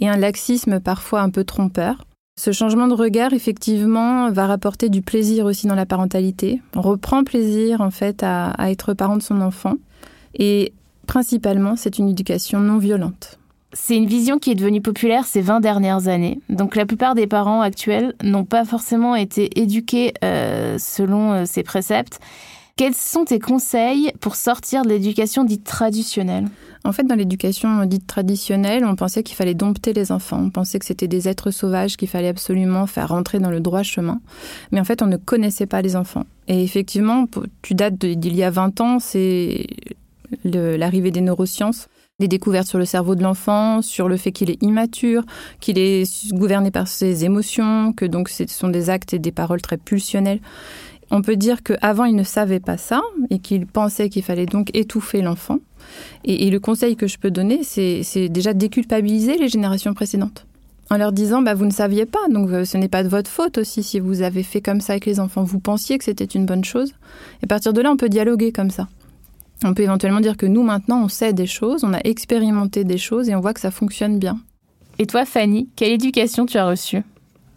et 0.00 0.08
un 0.08 0.16
laxisme 0.16 0.80
parfois 0.80 1.20
un 1.20 1.30
peu 1.30 1.44
trompeur. 1.44 2.04
Ce 2.36 2.50
changement 2.50 2.88
de 2.88 2.94
regard, 2.94 3.32
effectivement, 3.32 4.30
va 4.30 4.46
rapporter 4.46 4.88
du 4.88 5.02
plaisir 5.02 5.46
aussi 5.46 5.68
dans 5.68 5.76
la 5.76 5.86
parentalité. 5.86 6.60
On 6.74 6.80
reprend 6.80 7.22
plaisir, 7.22 7.80
en 7.80 7.92
fait, 7.92 8.24
à, 8.24 8.50
à 8.50 8.70
être 8.70 8.92
parent 8.92 9.16
de 9.16 9.22
son 9.22 9.40
enfant. 9.40 9.74
Et 10.36 10.72
principalement, 11.06 11.76
c'est 11.76 11.98
une 11.98 12.08
éducation 12.08 12.58
non 12.58 12.78
violente. 12.78 13.38
C'est 13.74 13.96
une 13.96 14.06
vision 14.06 14.38
qui 14.38 14.52
est 14.52 14.54
devenue 14.54 14.80
populaire 14.80 15.26
ces 15.26 15.40
20 15.40 15.60
dernières 15.60 16.06
années. 16.08 16.40
Donc 16.48 16.76
la 16.76 16.86
plupart 16.86 17.14
des 17.14 17.26
parents 17.26 17.60
actuels 17.60 18.14
n'ont 18.22 18.44
pas 18.44 18.64
forcément 18.64 19.16
été 19.16 19.60
éduqués 19.60 20.14
euh, 20.24 20.78
selon 20.78 21.32
euh, 21.32 21.44
ces 21.44 21.64
préceptes. 21.64 22.20
Quels 22.76 22.94
sont 22.94 23.24
tes 23.24 23.38
conseils 23.38 24.12
pour 24.20 24.36
sortir 24.36 24.82
de 24.82 24.88
l'éducation 24.88 25.44
dite 25.44 25.64
traditionnelle? 25.64 26.46
En 26.84 26.92
fait, 26.92 27.04
dans 27.04 27.14
l'éducation 27.14 27.84
dite 27.84 28.06
traditionnelle, 28.06 28.84
on 28.84 28.96
pensait 28.96 29.22
qu'il 29.22 29.36
fallait 29.36 29.54
dompter 29.54 29.92
les 29.92 30.12
enfants. 30.12 30.40
On 30.40 30.50
pensait 30.50 30.78
que 30.78 30.84
c'était 30.84 31.08
des 31.08 31.28
êtres 31.28 31.50
sauvages 31.50 31.96
qu'il 31.96 32.08
fallait 32.08 32.28
absolument 32.28 32.86
faire 32.86 33.08
rentrer 33.08 33.38
dans 33.38 33.50
le 33.50 33.60
droit 33.60 33.82
chemin. 33.82 34.20
Mais 34.72 34.80
en 34.80 34.84
fait, 34.84 35.02
on 35.02 35.06
ne 35.06 35.16
connaissait 35.16 35.66
pas 35.66 35.82
les 35.82 35.94
enfants. 35.94 36.24
Et 36.48 36.62
effectivement, 36.64 37.26
tu 37.62 37.74
dates 37.74 37.96
d'il 37.96 38.34
y 38.34 38.42
a 38.42 38.50
20 38.50 38.80
ans, 38.80 38.98
c'est 38.98 39.66
l'arrivée 40.44 41.10
des 41.10 41.20
neurosciences 41.20 41.88
des 42.20 42.28
découvertes 42.28 42.68
sur 42.68 42.78
le 42.78 42.84
cerveau 42.84 43.16
de 43.16 43.24
l'enfant, 43.24 43.82
sur 43.82 44.08
le 44.08 44.16
fait 44.16 44.30
qu'il 44.30 44.48
est 44.48 44.62
immature, 44.62 45.24
qu'il 45.58 45.78
est 45.78 46.32
gouverné 46.32 46.70
par 46.70 46.86
ses 46.86 47.24
émotions, 47.24 47.92
que 47.92 48.04
donc 48.04 48.28
ce 48.28 48.44
sont 48.46 48.68
des 48.68 48.88
actes 48.88 49.14
et 49.14 49.18
des 49.18 49.32
paroles 49.32 49.60
très 49.60 49.78
pulsionnels. 49.78 50.38
On 51.10 51.22
peut 51.22 51.34
dire 51.34 51.64
qu'avant, 51.64 52.04
il 52.04 52.14
ne 52.14 52.22
savait 52.22 52.60
pas 52.60 52.76
ça 52.76 53.02
et 53.30 53.40
qu'il 53.40 53.66
pensait 53.66 54.10
qu'il 54.10 54.22
fallait 54.22 54.46
donc 54.46 54.70
étouffer 54.74 55.22
l'enfant. 55.22 55.58
Et, 56.24 56.46
et, 56.46 56.50
le 56.50 56.60
conseil 56.60 56.94
que 56.94 57.08
je 57.08 57.18
peux 57.18 57.32
donner, 57.32 57.64
c'est 57.64 58.28
déjà 58.28 58.54
déculpabiliser 58.54 59.36
les 59.36 59.48
générations 59.48 59.92
précédentes. 59.92 60.46
En 60.90 60.98
leur 60.98 61.10
disant, 61.10 61.42
bah, 61.42 61.54
vous 61.54 61.64
ne 61.64 61.72
saviez 61.72 62.06
pas, 62.06 62.26
donc 62.30 62.48
euh, 62.50 62.64
ce 62.64 62.76
n'est 62.76 62.88
pas 62.88 63.02
de 63.02 63.08
votre 63.08 63.30
faute 63.30 63.58
aussi 63.58 63.82
si 63.82 63.98
vous 63.98 64.22
avez 64.22 64.44
fait 64.44 64.60
comme 64.60 64.80
ça 64.80 64.92
avec 64.92 65.06
les 65.06 65.18
enfants. 65.18 65.42
Vous 65.42 65.58
pensiez 65.58 65.98
que 65.98 66.04
c'était 66.04 66.24
une 66.24 66.46
bonne 66.46 66.64
chose. 66.64 66.92
Et 67.42 67.44
à 67.44 67.46
partir 67.48 67.72
de 67.72 67.80
là, 67.80 67.90
on 67.90 67.96
peut 67.96 68.08
dialoguer 68.08 68.52
comme 68.52 68.70
ça. 68.70 68.86
On 69.66 69.72
peut 69.72 69.82
éventuellement 69.82 70.20
dire 70.20 70.36
que 70.36 70.44
nous, 70.44 70.62
maintenant, 70.62 71.02
on 71.02 71.08
sait 71.08 71.32
des 71.32 71.46
choses, 71.46 71.84
on 71.84 71.94
a 71.94 72.00
expérimenté 72.04 72.84
des 72.84 72.98
choses 72.98 73.30
et 73.30 73.34
on 73.34 73.40
voit 73.40 73.54
que 73.54 73.60
ça 73.60 73.70
fonctionne 73.70 74.18
bien. 74.18 74.38
Et 74.98 75.06
toi, 75.06 75.24
Fanny, 75.24 75.68
quelle 75.74 75.92
éducation 75.92 76.44
tu 76.44 76.58
as 76.58 76.66
reçue? 76.66 77.02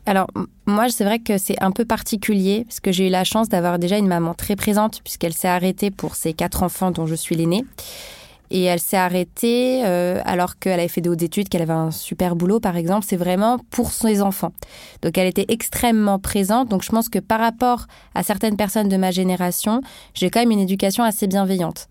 Alors, 0.05 0.27
moi, 0.65 0.87
c'est 0.87 1.03
vrai 1.03 1.19
que 1.19 1.37
c'est 1.37 1.61
un 1.61 1.71
peu 1.71 1.83
particulier 1.83 2.63
parce 2.63 2.79
que 2.79 2.93
j'ai 2.93 3.07
eu 3.07 3.09
la 3.09 3.25
chance 3.25 3.49
d'avoir 3.49 3.77
déjà 3.77 3.97
une 3.97 4.07
maman 4.07 4.33
très 4.33 4.55
présente 4.55 5.01
puisqu'elle 5.03 5.33
s'est 5.33 5.49
arrêtée 5.49 5.91
pour 5.91 6.15
ses 6.15 6.31
quatre 6.31 6.63
enfants 6.63 6.91
dont 6.91 7.05
je 7.07 7.15
suis 7.15 7.35
l'aînée. 7.35 7.65
Et 8.49 8.63
elle 8.63 8.79
s'est 8.79 8.95
arrêtée 8.95 9.81
euh, 9.85 10.21
alors 10.23 10.57
qu'elle 10.57 10.79
avait 10.79 10.87
fait 10.87 11.01
des 11.01 11.09
hautes 11.09 11.21
études, 11.21 11.49
qu'elle 11.49 11.61
avait 11.61 11.73
un 11.73 11.91
super 11.91 12.37
boulot, 12.37 12.61
par 12.61 12.77
exemple. 12.77 13.05
C'est 13.07 13.17
vraiment 13.17 13.59
pour 13.69 13.91
ses 13.91 14.21
enfants. 14.21 14.53
Donc, 15.01 15.17
elle 15.17 15.27
était 15.27 15.45
extrêmement 15.49 16.19
présente. 16.19 16.69
Donc, 16.69 16.83
je 16.83 16.89
pense 16.89 17.09
que 17.09 17.19
par 17.19 17.41
rapport 17.41 17.87
à 18.15 18.23
certaines 18.23 18.55
personnes 18.55 18.87
de 18.87 18.95
ma 18.95 19.11
génération, 19.11 19.81
j'ai 20.13 20.29
quand 20.29 20.39
même 20.39 20.51
une 20.51 20.59
éducation 20.59 21.03
assez 21.03 21.27
bienveillante. 21.27 21.89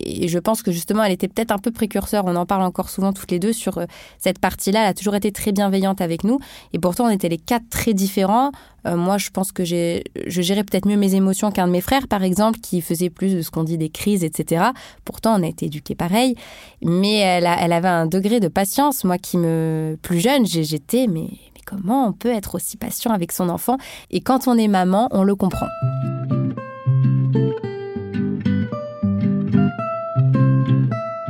Et 0.00 0.28
je 0.28 0.38
pense 0.38 0.62
que 0.62 0.72
justement, 0.72 1.04
elle 1.04 1.12
était 1.12 1.28
peut-être 1.28 1.52
un 1.52 1.58
peu 1.58 1.70
précurseur. 1.70 2.24
On 2.26 2.36
en 2.36 2.46
parle 2.46 2.62
encore 2.62 2.90
souvent 2.90 3.12
toutes 3.12 3.30
les 3.30 3.38
deux 3.38 3.52
sur 3.52 3.78
euh, 3.78 3.86
cette 4.18 4.38
partie-là. 4.38 4.82
Elle 4.82 4.88
a 4.88 4.94
toujours 4.94 5.14
été 5.14 5.32
très 5.32 5.52
bienveillante 5.52 6.00
avec 6.00 6.24
nous. 6.24 6.38
Et 6.72 6.78
pourtant, 6.78 7.06
on 7.06 7.10
était 7.10 7.28
les 7.28 7.38
quatre 7.38 7.68
très 7.70 7.94
différents. 7.94 8.52
Euh, 8.86 8.96
moi, 8.96 9.18
je 9.18 9.30
pense 9.30 9.52
que 9.52 9.64
j'ai, 9.64 10.04
je 10.26 10.42
gérais 10.42 10.64
peut-être 10.64 10.86
mieux 10.86 10.96
mes 10.96 11.14
émotions 11.14 11.50
qu'un 11.50 11.66
de 11.66 11.72
mes 11.72 11.80
frères, 11.80 12.08
par 12.08 12.22
exemple, 12.22 12.60
qui 12.60 12.80
faisait 12.80 13.10
plus 13.10 13.34
de 13.34 13.42
ce 13.42 13.50
qu'on 13.50 13.64
dit 13.64 13.78
des 13.78 13.90
crises, 13.90 14.24
etc. 14.24 14.66
Pourtant, 15.04 15.38
on 15.38 15.42
a 15.42 15.46
été 15.46 15.66
éduqués 15.66 15.94
pareil. 15.94 16.36
Mais 16.82 17.18
elle, 17.18 17.48
elle 17.58 17.72
avait 17.72 17.88
un 17.88 18.06
degré 18.06 18.40
de 18.40 18.48
patience. 18.48 19.04
Moi 19.04 19.18
qui 19.18 19.36
me, 19.38 19.98
plus 20.02 20.20
jeune, 20.20 20.46
j'étais, 20.46 21.06
mais, 21.06 21.28
mais 21.54 21.60
comment 21.64 22.06
on 22.08 22.12
peut 22.12 22.32
être 22.32 22.54
aussi 22.54 22.76
patient 22.76 23.12
avec 23.12 23.32
son 23.32 23.48
enfant? 23.48 23.76
Et 24.10 24.20
quand 24.20 24.48
on 24.48 24.56
est 24.56 24.68
maman, 24.68 25.08
on 25.10 25.24
le 25.24 25.34
comprend. 25.34 25.68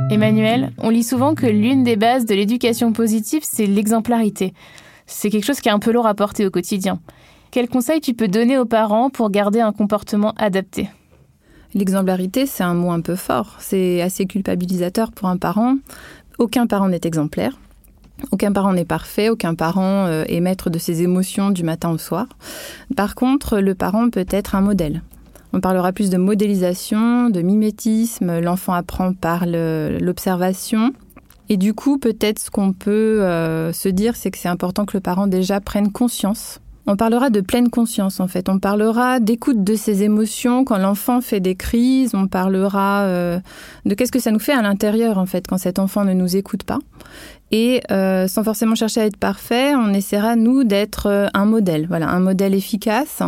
Emmanuel, 0.09 0.71
on 0.77 0.89
lit 0.89 1.03
souvent 1.03 1.35
que 1.35 1.45
l'une 1.45 1.83
des 1.83 1.97
bases 1.97 2.25
de 2.25 2.33
l'éducation 2.33 2.93
positive, 2.93 3.41
c'est 3.43 3.65
l'exemplarité. 3.65 4.53
C'est 5.05 5.29
quelque 5.29 5.43
chose 5.43 5.59
qui 5.59 5.67
est 5.67 5.73
un 5.73 5.79
peu 5.79 5.91
lourd 5.91 6.07
à 6.07 6.15
porter 6.15 6.45
au 6.45 6.49
quotidien. 6.49 7.01
Quel 7.51 7.67
conseil 7.67 7.99
tu 7.99 8.13
peux 8.13 8.29
donner 8.29 8.57
aux 8.57 8.65
parents 8.65 9.09
pour 9.09 9.29
garder 9.29 9.59
un 9.59 9.73
comportement 9.73 10.33
adapté? 10.37 10.89
L'exemplarité, 11.73 12.45
c'est 12.45 12.63
un 12.63 12.73
mot 12.73 12.91
un 12.91 13.01
peu 13.01 13.15
fort. 13.15 13.57
C'est 13.59 14.01
assez 14.01 14.25
culpabilisateur 14.25 15.11
pour 15.11 15.27
un 15.27 15.37
parent. 15.37 15.75
Aucun 16.39 16.67
parent 16.67 16.87
n'est 16.87 17.01
exemplaire. 17.03 17.59
Aucun 18.31 18.53
parent 18.53 18.73
n'est 18.73 18.85
parfait, 18.85 19.29
aucun 19.29 19.55
parent 19.55 20.05
euh, 20.05 20.23
est 20.27 20.39
maître 20.39 20.69
de 20.69 20.79
ses 20.79 21.03
émotions 21.03 21.51
du 21.51 21.63
matin 21.63 21.89
au 21.89 21.97
soir. 21.97 22.27
Par 22.95 23.13
contre, 23.13 23.59
le 23.59 23.75
parent 23.75 24.09
peut 24.09 24.25
être 24.29 24.55
un 24.55 24.61
modèle. 24.61 25.03
On 25.57 25.59
parlera 25.59 25.91
plus 25.91 26.11
de 26.11 26.17
modélisation, 26.17 27.31
de 27.31 27.41
mimétisme. 27.41 28.41
L'enfant 28.41 28.73
apprend 28.73 29.13
par 29.13 29.47
l'observation. 29.47 30.93
Et 31.49 31.57
du 31.57 31.73
coup, 31.73 31.97
peut-être 31.97 32.37
ce 32.37 32.51
qu'on 32.51 32.73
peut 32.73 33.23
euh, 33.23 33.73
se 33.73 33.89
dire, 33.89 34.15
c'est 34.15 34.29
que 34.29 34.37
c'est 34.37 34.49
important 34.49 34.85
que 34.85 34.95
le 34.95 35.01
parent 35.01 35.25
déjà 35.25 35.59
prenne 35.59 35.91
conscience. 35.91 36.59
On 36.85 36.95
parlera 36.95 37.31
de 37.31 37.41
pleine 37.41 37.71
conscience 37.71 38.19
en 38.19 38.27
fait. 38.27 38.49
On 38.49 38.59
parlera 38.59 39.19
d'écoute 39.19 39.63
de 39.63 39.73
ses 39.73 40.03
émotions 40.03 40.63
quand 40.63 40.77
l'enfant 40.77 41.21
fait 41.21 41.39
des 41.39 41.55
crises. 41.55 42.11
On 42.13 42.27
parlera 42.27 43.05
euh, 43.05 43.39
de 43.85 43.95
qu'est-ce 43.95 44.11
que 44.11 44.19
ça 44.19 44.29
nous 44.29 44.39
fait 44.39 44.53
à 44.53 44.61
l'intérieur 44.61 45.17
en 45.17 45.25
fait 45.25 45.47
quand 45.47 45.57
cet 45.57 45.79
enfant 45.79 46.05
ne 46.05 46.13
nous 46.13 46.37
écoute 46.37 46.63
pas. 46.63 46.77
Et 47.51 47.81
euh, 47.91 48.27
sans 48.27 48.43
forcément 48.43 48.75
chercher 48.75 49.01
à 49.01 49.05
être 49.05 49.17
parfait, 49.17 49.73
on 49.75 49.93
essaiera, 49.93 50.35
nous, 50.35 50.63
d'être 50.65 51.07
euh, 51.07 51.27
un 51.33 51.45
modèle. 51.45 51.87
Voilà, 51.87 52.09
un 52.09 52.19
modèle 52.19 52.53
efficace. 52.53 53.21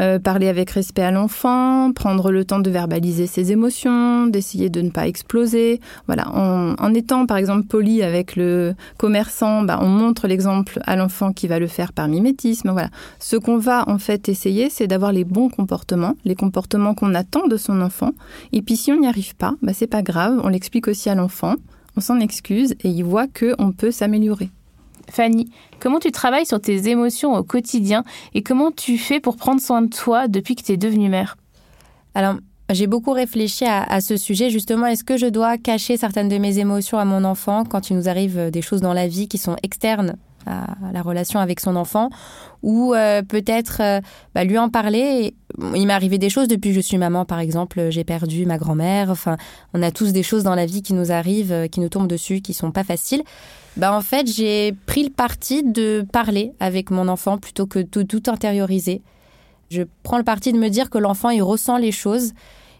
Euh, 0.00 0.18
parler 0.18 0.48
avec 0.48 0.70
respect 0.70 1.02
à 1.02 1.10
l'enfant, 1.10 1.92
prendre 1.92 2.30
le 2.30 2.44
temps 2.44 2.58
de 2.58 2.70
verbaliser 2.70 3.26
ses 3.26 3.52
émotions, 3.52 4.26
d'essayer 4.26 4.68
de 4.68 4.80
ne 4.82 4.90
pas 4.90 5.06
exploser. 5.06 5.80
Voilà, 6.06 6.28
en, 6.34 6.74
en 6.78 6.94
étant, 6.94 7.24
par 7.26 7.38
exemple, 7.38 7.66
poli 7.66 8.02
avec 8.02 8.36
le 8.36 8.74
commerçant, 8.98 9.62
bah, 9.62 9.78
on 9.80 9.88
montre 9.88 10.26
l'exemple 10.26 10.80
à 10.84 10.96
l'enfant 10.96 11.32
qui 11.32 11.48
va 11.48 11.58
le 11.58 11.66
faire 11.66 11.92
par 11.92 12.08
mimétisme. 12.08 12.70
Voilà. 12.70 12.90
Ce 13.20 13.36
qu'on 13.36 13.58
va, 13.58 13.88
en 13.88 13.98
fait, 13.98 14.28
essayer, 14.28 14.68
c'est 14.68 14.86
d'avoir 14.86 15.12
les 15.12 15.24
bons 15.24 15.48
comportements, 15.48 16.16
les 16.24 16.34
comportements 16.34 16.94
qu'on 16.94 17.14
attend 17.14 17.46
de 17.46 17.56
son 17.56 17.80
enfant. 17.80 18.12
Et 18.52 18.60
puis, 18.60 18.76
si 18.76 18.92
on 18.92 19.00
n'y 19.00 19.08
arrive 19.08 19.34
pas, 19.34 19.54
bah, 19.62 19.72
c'est 19.72 19.86
pas 19.86 20.02
grave. 20.02 20.40
On 20.44 20.48
l'explique 20.48 20.88
aussi 20.88 21.08
à 21.08 21.14
l'enfant 21.14 21.54
on 21.96 22.00
s'en 22.00 22.20
excuse 22.20 22.72
et 22.82 22.88
il 22.88 23.04
voit 23.04 23.26
qu'on 23.26 23.72
peut 23.72 23.90
s'améliorer. 23.90 24.50
Fanny, 25.10 25.50
comment 25.78 25.98
tu 25.98 26.10
travailles 26.10 26.46
sur 26.46 26.60
tes 26.60 26.88
émotions 26.88 27.34
au 27.34 27.42
quotidien 27.42 28.04
et 28.34 28.42
comment 28.42 28.70
tu 28.70 28.98
fais 28.98 29.20
pour 29.20 29.36
prendre 29.36 29.60
soin 29.60 29.82
de 29.82 29.88
toi 29.88 30.28
depuis 30.28 30.54
que 30.54 30.62
tu 30.62 30.72
es 30.72 30.76
devenue 30.76 31.08
mère? 31.08 31.36
Alors, 32.14 32.36
j'ai 32.70 32.86
beaucoup 32.86 33.12
réfléchi 33.12 33.64
à, 33.66 34.00
ce 34.00 34.16
sujet. 34.16 34.48
Justement, 34.48 34.86
est-ce 34.86 35.04
que 35.04 35.18
je 35.18 35.26
dois 35.26 35.58
cacher 35.58 35.96
certaines 35.96 36.28
de 36.28 36.38
mes 36.38 36.58
émotions 36.58 36.98
à 36.98 37.04
mon 37.04 37.24
enfant 37.24 37.64
quand 37.64 37.90
il 37.90 37.96
nous 37.96 38.08
arrive 38.08 38.50
des 38.50 38.62
choses 38.62 38.80
dans 38.80 38.94
la 38.94 39.08
vie 39.08 39.28
qui 39.28 39.38
sont 39.38 39.56
externes? 39.62 40.16
À 40.46 40.92
la 40.92 41.02
relation 41.02 41.40
avec 41.40 41.60
son 41.60 41.76
enfant 41.76 42.10
ou 42.62 42.94
euh, 42.94 43.22
peut-être 43.22 43.78
euh, 43.80 44.00
bah, 44.34 44.44
lui 44.44 44.58
en 44.58 44.68
parler. 44.68 45.34
Il 45.74 45.86
m'est 45.86 45.92
arrivé 45.92 46.18
des 46.18 46.30
choses 46.30 46.48
depuis 46.48 46.70
que 46.70 46.76
je 46.76 46.80
suis 46.80 46.96
maman, 46.96 47.24
par 47.24 47.40
exemple, 47.40 47.90
j'ai 47.90 48.04
perdu 48.04 48.46
ma 48.46 48.56
grand-mère. 48.56 49.10
Enfin, 49.10 49.36
on 49.74 49.82
a 49.82 49.90
tous 49.90 50.12
des 50.12 50.22
choses 50.22 50.44
dans 50.44 50.54
la 50.54 50.66
vie 50.66 50.82
qui 50.82 50.94
nous 50.94 51.12
arrivent, 51.12 51.52
euh, 51.52 51.66
qui 51.66 51.80
nous 51.80 51.88
tombent 51.88 52.08
dessus, 52.08 52.40
qui 52.40 52.54
sont 52.54 52.70
pas 52.70 52.84
faciles. 52.84 53.22
Bah, 53.76 53.94
en 53.94 54.00
fait, 54.00 54.26
j'ai 54.26 54.72
pris 54.86 55.02
le 55.02 55.10
parti 55.10 55.62
de 55.62 56.06
parler 56.12 56.52
avec 56.60 56.90
mon 56.90 57.08
enfant 57.08 57.38
plutôt 57.38 57.66
que 57.66 57.80
de 57.80 58.02
tout 58.02 58.22
intérioriser. 58.28 59.02
Je 59.70 59.82
prends 60.02 60.18
le 60.18 60.24
parti 60.24 60.52
de 60.52 60.58
me 60.58 60.68
dire 60.68 60.90
que 60.90 60.98
l'enfant, 60.98 61.30
il 61.30 61.42
ressent 61.42 61.78
les 61.78 61.92
choses. 61.92 62.32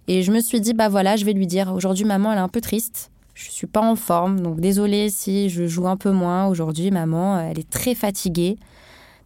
Et 0.09 0.23
je 0.23 0.33
me 0.33 0.41
suis 0.41 0.61
dit, 0.61 0.75
bah 0.75 0.89
voilà, 0.89 1.17
je 1.17 1.25
vais 1.25 1.33
lui 1.33 1.47
dire, 1.47 1.73
aujourd'hui, 1.75 2.05
maman, 2.05 2.33
elle 2.33 2.39
est 2.39 2.43
un 2.43 2.49
peu 2.49 2.61
triste. 2.61 3.11
Je 3.35 3.51
suis 3.51 3.67
pas 3.67 3.81
en 3.81 3.97
forme, 3.97 4.41
donc 4.41 4.61
désolée 4.61 5.09
si 5.09 5.49
je 5.49 5.67
joue 5.67 5.89
un 5.89 5.97
peu 5.97 6.11
moins 6.11 6.47
aujourd'hui. 6.47 6.91
Maman, 6.91 7.41
elle 7.41 7.59
est 7.59 7.71
très 7.71 7.95
fatiguée. 7.95 8.57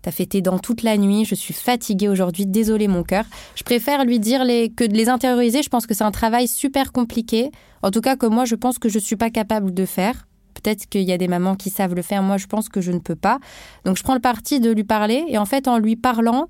T'as 0.02 0.12
fait 0.12 0.26
tes 0.26 0.40
dents 0.40 0.60
toute 0.60 0.84
la 0.84 0.96
nuit, 0.96 1.24
je 1.24 1.34
suis 1.34 1.52
fatiguée 1.52 2.08
aujourd'hui, 2.08 2.46
désolée 2.46 2.86
mon 2.86 3.02
cœur. 3.02 3.24
Je 3.56 3.64
préfère 3.64 4.04
lui 4.04 4.20
dire 4.20 4.42
que 4.76 4.86
de 4.86 4.94
les 4.94 5.08
intérioriser. 5.08 5.64
Je 5.64 5.68
pense 5.68 5.86
que 5.86 5.94
c'est 5.94 6.04
un 6.04 6.12
travail 6.12 6.46
super 6.46 6.92
compliqué. 6.92 7.50
En 7.82 7.90
tout 7.90 8.00
cas, 8.00 8.14
que 8.14 8.26
moi, 8.26 8.44
je 8.44 8.54
pense 8.54 8.78
que 8.78 8.88
je 8.88 9.00
suis 9.00 9.16
pas 9.16 9.30
capable 9.30 9.74
de 9.74 9.84
faire. 9.84 10.28
Peut-être 10.54 10.86
qu'il 10.86 11.02
y 11.02 11.12
a 11.12 11.18
des 11.18 11.26
mamans 11.26 11.56
qui 11.56 11.70
savent 11.70 11.94
le 11.94 12.02
faire. 12.02 12.22
Moi, 12.22 12.36
je 12.36 12.46
pense 12.46 12.68
que 12.68 12.80
je 12.80 12.92
ne 12.92 13.00
peux 13.00 13.16
pas. 13.16 13.40
Donc, 13.84 13.96
je 13.96 14.04
prends 14.04 14.14
le 14.14 14.20
parti 14.20 14.60
de 14.60 14.70
lui 14.70 14.84
parler. 14.84 15.24
Et 15.26 15.38
en 15.38 15.44
fait, 15.44 15.66
en 15.66 15.78
lui 15.78 15.96
parlant, 15.96 16.46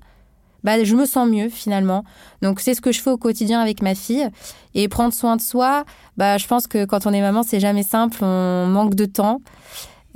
bah, 0.67 0.83
je 0.83 0.95
me 0.97 1.05
sens 1.05 1.29
mieux 1.29 1.47
finalement. 1.47 2.03
Donc 2.41 2.59
c'est 2.59 2.73
ce 2.73 2.81
que 2.81 2.91
je 2.91 3.01
fais 3.01 3.09
au 3.09 3.15
quotidien 3.15 3.61
avec 3.61 3.81
ma 3.81 3.95
fille. 3.95 4.27
Et 4.75 4.89
prendre 4.89 5.13
soin 5.13 5.37
de 5.37 5.41
soi, 5.41 5.85
bah, 6.17 6.37
je 6.37 6.45
pense 6.45 6.67
que 6.67 6.83
quand 6.83 7.07
on 7.07 7.13
est 7.13 7.21
maman, 7.21 7.41
c'est 7.41 7.61
jamais 7.61 7.83
simple, 7.83 8.17
on 8.21 8.65
manque 8.67 8.93
de 8.93 9.05
temps. 9.05 9.39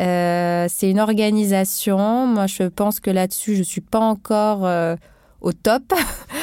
Euh, 0.02 0.66
c'est 0.68 0.90
une 0.90 1.00
organisation. 1.00 2.28
Moi, 2.28 2.48
je 2.48 2.64
pense 2.64 3.00
que 3.00 3.10
là-dessus, 3.10 3.56
je 3.56 3.64
suis 3.64 3.80
pas 3.80 4.02
encore 4.02 4.66
euh, 4.66 4.98
au 5.40 5.54
top. 5.54 5.94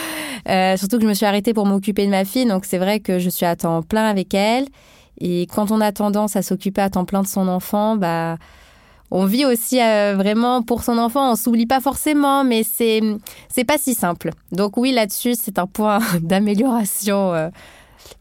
euh, 0.48 0.78
surtout 0.78 0.96
que 0.96 1.02
je 1.02 1.08
me 1.08 1.12
suis 1.12 1.26
arrêtée 1.26 1.52
pour 1.52 1.66
m'occuper 1.66 2.06
de 2.06 2.10
ma 2.10 2.24
fille, 2.24 2.46
donc 2.46 2.64
c'est 2.64 2.78
vrai 2.78 3.00
que 3.00 3.18
je 3.18 3.28
suis 3.28 3.44
à 3.44 3.56
temps 3.56 3.82
plein 3.82 4.06
avec 4.06 4.32
elle. 4.32 4.68
Et 5.20 5.46
quand 5.54 5.70
on 5.70 5.82
a 5.82 5.92
tendance 5.92 6.34
à 6.34 6.40
s'occuper 6.40 6.80
à 6.80 6.88
temps 6.88 7.04
plein 7.04 7.20
de 7.20 7.26
son 7.26 7.46
enfant, 7.46 7.96
bah 7.96 8.38
on 9.10 9.24
vit 9.24 9.44
aussi 9.44 9.80
euh, 9.80 10.14
vraiment 10.16 10.62
pour 10.62 10.82
son 10.82 10.98
enfant, 10.98 11.32
on 11.32 11.36
s'oublie 11.36 11.66
pas 11.66 11.80
forcément, 11.80 12.44
mais 12.44 12.62
c'est 12.62 13.00
c'est 13.48 13.64
pas 13.64 13.78
si 13.78 13.94
simple. 13.94 14.30
Donc 14.52 14.76
oui, 14.76 14.92
là-dessus, 14.92 15.34
c'est 15.40 15.58
un 15.58 15.66
point 15.66 16.00
d'amélioration 16.20 17.32
euh, 17.34 17.48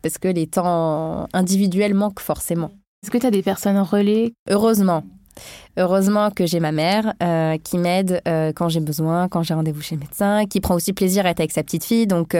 parce 0.01 0.17
que 0.17 0.27
les 0.27 0.47
temps 0.47 1.27
individuels 1.33 1.93
manquent 1.93 2.21
forcément. 2.21 2.71
Est-ce 3.03 3.11
que 3.11 3.17
tu 3.17 3.25
as 3.25 3.31
des 3.31 3.43
personnes 3.43 3.77
relais? 3.79 4.33
Heureusement. 4.49 5.03
Heureusement 5.77 6.31
que 6.31 6.47
j'ai 6.47 6.59
ma 6.59 6.71
mère 6.71 7.13
euh, 7.21 7.57
qui 7.63 7.77
m'aide 7.77 8.23
quand 8.55 8.69
j'ai 8.69 8.79
besoin, 8.79 9.27
quand 9.27 9.43
j'ai 9.43 9.53
rendez-vous 9.53 9.83
chez 9.83 9.93
le 9.93 10.01
médecin, 10.01 10.45
qui 10.47 10.61
prend 10.61 10.73
aussi 10.73 10.93
plaisir 10.93 11.27
à 11.27 11.29
être 11.29 11.39
avec 11.39 11.51
sa 11.51 11.61
petite 11.61 11.83
fille. 11.83 12.07
Donc, 12.07 12.35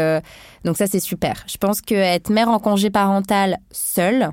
donc 0.65 0.77
ça, 0.77 0.87
c'est 0.87 0.99
super. 0.99 1.43
Je 1.45 1.57
pense 1.57 1.81
que 1.81 1.93
être 1.93 2.31
mère 2.31 2.49
en 2.49 2.57
congé 2.57 2.89
parental 2.89 3.59
seule, 3.71 4.31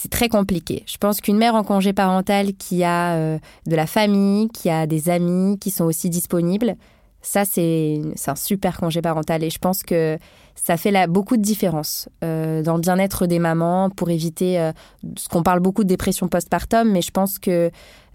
c'est 0.00 0.10
très 0.10 0.28
compliqué. 0.28 0.84
Je 0.86 0.96
pense 0.96 1.20
qu'une 1.20 1.38
mère 1.38 1.56
en 1.56 1.64
congé 1.64 1.92
parental 1.92 2.54
qui 2.54 2.84
a 2.84 3.16
euh, 3.16 3.38
de 3.66 3.74
la 3.74 3.88
famille, 3.88 4.48
qui 4.48 4.70
a 4.70 4.86
des 4.86 5.10
amis 5.10 5.58
qui 5.58 5.72
sont 5.72 5.84
aussi 5.86 6.08
disponibles, 6.08 6.76
ça 7.20 7.44
c'est 7.44 8.00
un 8.28 8.36
super 8.36 8.78
congé 8.78 9.02
parental 9.02 9.42
et 9.42 9.50
je 9.50 9.58
pense 9.58 9.82
que 9.82 10.16
ça 10.54 10.76
fait 10.76 10.92
là 10.92 11.08
beaucoup 11.08 11.36
de 11.36 11.42
différence 11.42 12.08
euh, 12.22 12.62
dans 12.62 12.76
le 12.76 12.80
bien-être 12.80 13.26
des 13.26 13.40
mamans 13.40 13.90
pour 13.90 14.08
éviter 14.10 14.60
euh, 14.60 14.70
ce 15.16 15.28
qu'on 15.28 15.42
parle 15.42 15.58
beaucoup 15.58 15.82
de 15.82 15.88
dépression 15.88 16.28
postpartum, 16.28 16.88
mais 16.88 17.02
je 17.02 17.10
pense 17.10 17.40
que 17.40 17.72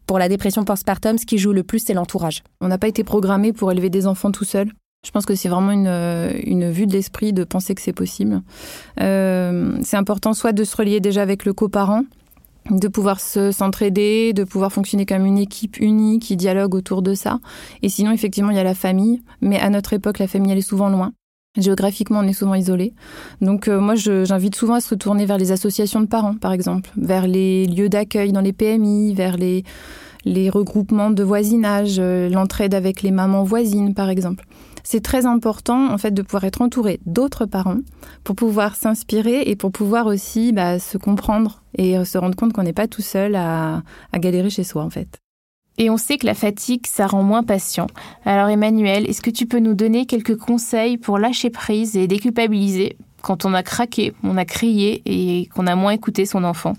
pour 0.08 0.20
la 0.20 0.30
dépression 0.30 0.64
postpartum, 0.64 1.18
ce 1.18 1.26
qui 1.26 1.38
joue 1.38 1.52
le 1.52 1.64
plus, 1.64 1.80
c'est 1.80 1.94
l'entourage. 1.94 2.44
On 2.62 2.70
n'a 2.70 2.78
pas 2.78 2.88
été 2.88 3.04
programmé 3.04 3.52
pour 3.52 3.74
élever 3.74 3.90
des 3.90 4.08
enfants 4.08 4.32
tout 4.32 4.46
seul? 4.46 4.72
Je 5.06 5.12
pense 5.12 5.26
que 5.26 5.36
c'est 5.36 5.50
vraiment 5.50 5.72
une, 5.72 5.88
euh, 5.88 6.32
une, 6.46 6.72
vue 6.72 6.88
de 6.88 6.94
l'esprit 6.94 7.34
de 7.34 7.44
penser 7.44 7.76
que 7.76 7.82
c'est 7.82 7.94
possible. 7.94 8.42
Euh, 9.02 9.78
c'est 9.84 9.98
important 9.98 10.34
soit 10.34 10.54
de 10.54 10.64
se 10.64 10.76
relier 10.78 11.02
déjà 11.02 11.22
avec 11.22 11.44
le 11.44 11.52
coparent, 11.52 12.04
de 12.72 12.88
pouvoir 12.88 13.20
se 13.20 13.52
s'entraider, 13.52 14.32
de 14.32 14.46
pouvoir 14.46 14.72
fonctionner 14.72 15.06
comme 15.06 15.26
une 15.26 15.38
équipe 15.38 15.78
unie 15.82 16.20
qui 16.20 16.38
dialogue 16.38 16.74
autour 16.74 17.02
de 17.02 17.16
ça. 17.16 17.40
Et 17.82 17.90
sinon, 17.90 18.12
effectivement, 18.12 18.52
il 18.52 18.56
y 18.56 18.62
a 18.62 18.64
la 18.64 18.74
famille. 18.74 19.22
Mais 19.42 19.60
à 19.60 19.70
notre 19.70 19.92
époque, 19.92 20.20
la 20.20 20.28
famille, 20.28 20.54
elle 20.54 20.58
est 20.58 20.62
souvent 20.62 20.90
loin. 20.90 21.12
Géographiquement, 21.60 22.20
on 22.20 22.28
est 22.28 22.34
souvent 22.34 22.56
isolé. 22.56 22.94
Donc 23.42 23.68
euh, 23.68 23.82
moi, 23.82 23.96
j'invite 23.96 24.56
souvent 24.56 24.76
à 24.76 24.82
se 24.82 24.90
retourner 24.90 25.26
vers 25.26 25.38
les 25.38 25.52
associations 25.52 26.00
de 26.00 26.08
parents, 26.08 26.36
par 26.36 26.54
exemple, 26.54 26.90
vers 26.96 27.28
les 27.28 27.68
lieux 27.68 27.90
d'accueil 27.90 28.32
dans 28.32 28.42
les 28.42 28.54
PMI, 28.54 29.14
vers 29.14 29.36
les, 29.36 29.66
les 30.24 30.50
regroupements 30.50 31.12
de 31.12 31.24
voisinage, 31.24 32.00
l'entraide 32.00 32.74
avec 32.74 33.02
les 33.02 33.12
mamans 33.12 33.44
voisines, 33.44 33.94
par 33.94 34.10
exemple 34.10 34.46
c'est 34.84 35.02
très 35.02 35.26
important 35.26 35.92
en 35.92 35.98
fait 35.98 36.12
de 36.12 36.22
pouvoir 36.22 36.44
être 36.44 36.62
entouré 36.62 37.00
d'autres 37.06 37.46
parents 37.46 37.80
pour 38.24 38.36
pouvoir 38.36 38.76
s'inspirer 38.76 39.44
et 39.44 39.56
pour 39.56 39.72
pouvoir 39.72 40.06
aussi 40.08 40.52
bah, 40.52 40.80
se 40.80 40.98
comprendre 40.98 41.64
et 41.78 41.98
euh, 41.98 42.06
se 42.06 42.18
rendre 42.18 42.36
compte 42.36 42.54
qu'on 42.54 42.64
n'est 42.64 42.74
pas 42.74 42.88
tout 42.88 43.02
seul 43.02 43.36
à, 43.36 43.82
à 44.12 44.20
galérer 44.20 44.50
chez 44.50 44.64
soi 44.64 44.84
en 44.84 44.90
fait. 44.90 45.20
Et 45.80 45.90
on 45.90 45.98
sait 45.98 46.18
que 46.18 46.28
la 46.28 46.36
fatigue, 46.36 46.86
ça 46.86 47.08
rend 47.08 47.24
moins 47.24 47.42
patient. 47.44 47.88
Alors 48.26 48.50
Emmanuel, 48.50 49.10
est-ce 49.10 49.22
que 49.22 49.32
tu 49.32 49.48
peux 49.48 49.60
nous 49.60 49.74
donner 49.74 50.06
quelques 50.06 50.38
conseils 50.38 50.98
pour 50.98 51.18
lâcher 51.18 51.50
prise 51.50 51.98
et 51.98 52.08
déculpabiliser 52.08 52.98
quand 53.24 53.46
on 53.46 53.54
a 53.54 53.64
craqué, 53.64 54.14
on 54.24 54.38
a 54.38 54.46
crié 54.46 55.02
et 55.06 55.48
qu'on 55.48 55.66
a 55.66 55.76
moins 55.76 55.92
écouté 55.92 56.26
son 56.26 56.44
enfant? 56.44 56.74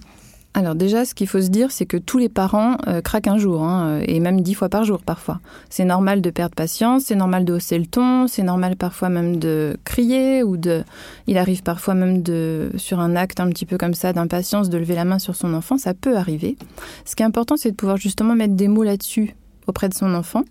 Alors 0.56 0.76
déjà, 0.76 1.04
ce 1.04 1.14
qu'il 1.14 1.26
faut 1.26 1.40
se 1.40 1.48
dire, 1.48 1.72
c'est 1.72 1.84
que 1.84 1.96
tous 1.96 2.18
les 2.18 2.28
parents 2.28 2.76
euh, 2.86 3.00
craquent 3.00 3.26
un 3.26 3.38
jour, 3.38 3.64
hein, 3.64 3.98
et 4.06 4.20
même 4.20 4.40
dix 4.40 4.54
fois 4.54 4.68
par 4.68 4.84
jour 4.84 5.02
parfois. 5.02 5.40
C'est 5.68 5.84
normal 5.84 6.20
de 6.20 6.30
perdre 6.30 6.54
patience, 6.54 7.06
c'est 7.06 7.16
normal 7.16 7.44
de 7.44 7.54
hausser 7.54 7.76
le 7.76 7.86
ton, 7.86 8.28
c'est 8.28 8.44
normal 8.44 8.76
parfois 8.76 9.08
même 9.08 9.38
de 9.38 9.76
crier, 9.82 10.44
ou 10.44 10.56
de... 10.56 10.84
Il 11.26 11.38
arrive 11.38 11.64
parfois 11.64 11.94
même 11.94 12.22
de, 12.22 12.70
sur 12.76 13.00
un 13.00 13.16
acte 13.16 13.40
un 13.40 13.48
petit 13.48 13.66
peu 13.66 13.78
comme 13.78 13.94
ça 13.94 14.12
d'impatience, 14.12 14.70
de 14.70 14.78
lever 14.78 14.94
la 14.94 15.04
main 15.04 15.18
sur 15.18 15.34
son 15.34 15.54
enfant, 15.54 15.76
ça 15.76 15.92
peut 15.92 16.16
arriver. 16.16 16.56
Ce 17.04 17.16
qui 17.16 17.24
est 17.24 17.26
important, 17.26 17.56
c'est 17.56 17.72
de 17.72 17.76
pouvoir 17.76 17.96
justement 17.96 18.36
mettre 18.36 18.54
des 18.54 18.68
mots 18.68 18.84
là-dessus 18.84 19.34
auprès 19.66 19.88
de 19.88 19.94
son 19.94 20.14
enfant, 20.14 20.44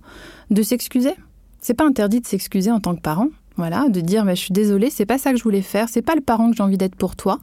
de 0.52 0.62
s'excuser. 0.64 1.14
C'est 1.62 1.76
pas 1.76 1.86
interdit 1.86 2.20
de 2.20 2.28
s'excuser 2.28 2.72
en 2.72 2.82
tant 2.82 2.94
que 2.94 3.02
parent. 3.02 3.30
Voilà, 3.56 3.88
de 3.88 4.02
dire 4.02 4.26
mais 4.26 4.36
je 4.36 4.42
suis 4.42 4.54
désolée, 4.54 4.90
c'est 4.90 5.06
pas 5.06 5.20
ça 5.20 5.32
que 5.32 5.38
je 5.38 5.44
voulais 5.44 5.62
faire, 5.62 5.88
c'est 5.88 6.02
pas 6.02 6.16
le 6.16 6.22
parent 6.22 6.50
que 6.50 6.58
j'ai 6.58 6.64
envie 6.64 6.78
d'être 6.78 6.96
pour 6.96 7.16
toi. 7.16 7.40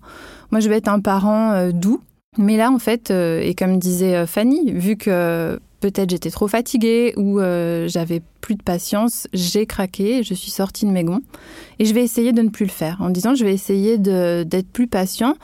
Moi, 0.51 0.61
je 0.61 0.69
vais 0.69 0.77
être 0.77 0.89
un 0.89 0.99
parent 0.99 1.53
euh, 1.53 1.71
doux, 1.71 2.01
mais 2.39 2.57
là, 2.57 2.71
en 2.71 2.79
fait, 2.79 3.11
euh, 3.11 3.41
et 3.41 3.55
comme 3.55 3.79
disait 3.79 4.15
euh, 4.15 4.27
Fanny, 4.27 4.71
vu 4.73 4.97
que 4.97 5.59
peut-être 5.81 6.11
j'étais 6.11 6.31
trop 6.31 6.47
fatiguée 6.47 7.13
ou 7.17 7.41
euh, 7.41 7.89
j'avais 7.89 8.23
plus 8.41 8.55
de 8.55 8.63
patience, 8.63 9.27
j'ai 9.33 9.67
craqué, 9.67 10.23
je 10.23 10.35
suis 10.35 10.53
sortie 10.53 10.87
de 10.87 10.93
mes 10.93 11.03
gonds. 11.03 11.23
Et 11.81 11.85
je 11.85 11.93
vais 11.93 12.05
essayer 12.05 12.33
de 12.33 12.43
ne 12.43 12.49
plus 12.49 12.67
le 12.67 12.71
faire, 12.71 12.99
en 13.01 13.11
disant 13.11 13.35
je 13.35 13.45
vais 13.45 13.53
essayer 13.53 13.99
d'être 13.99 14.69
plus 14.73 14.87
patient. 14.87 15.35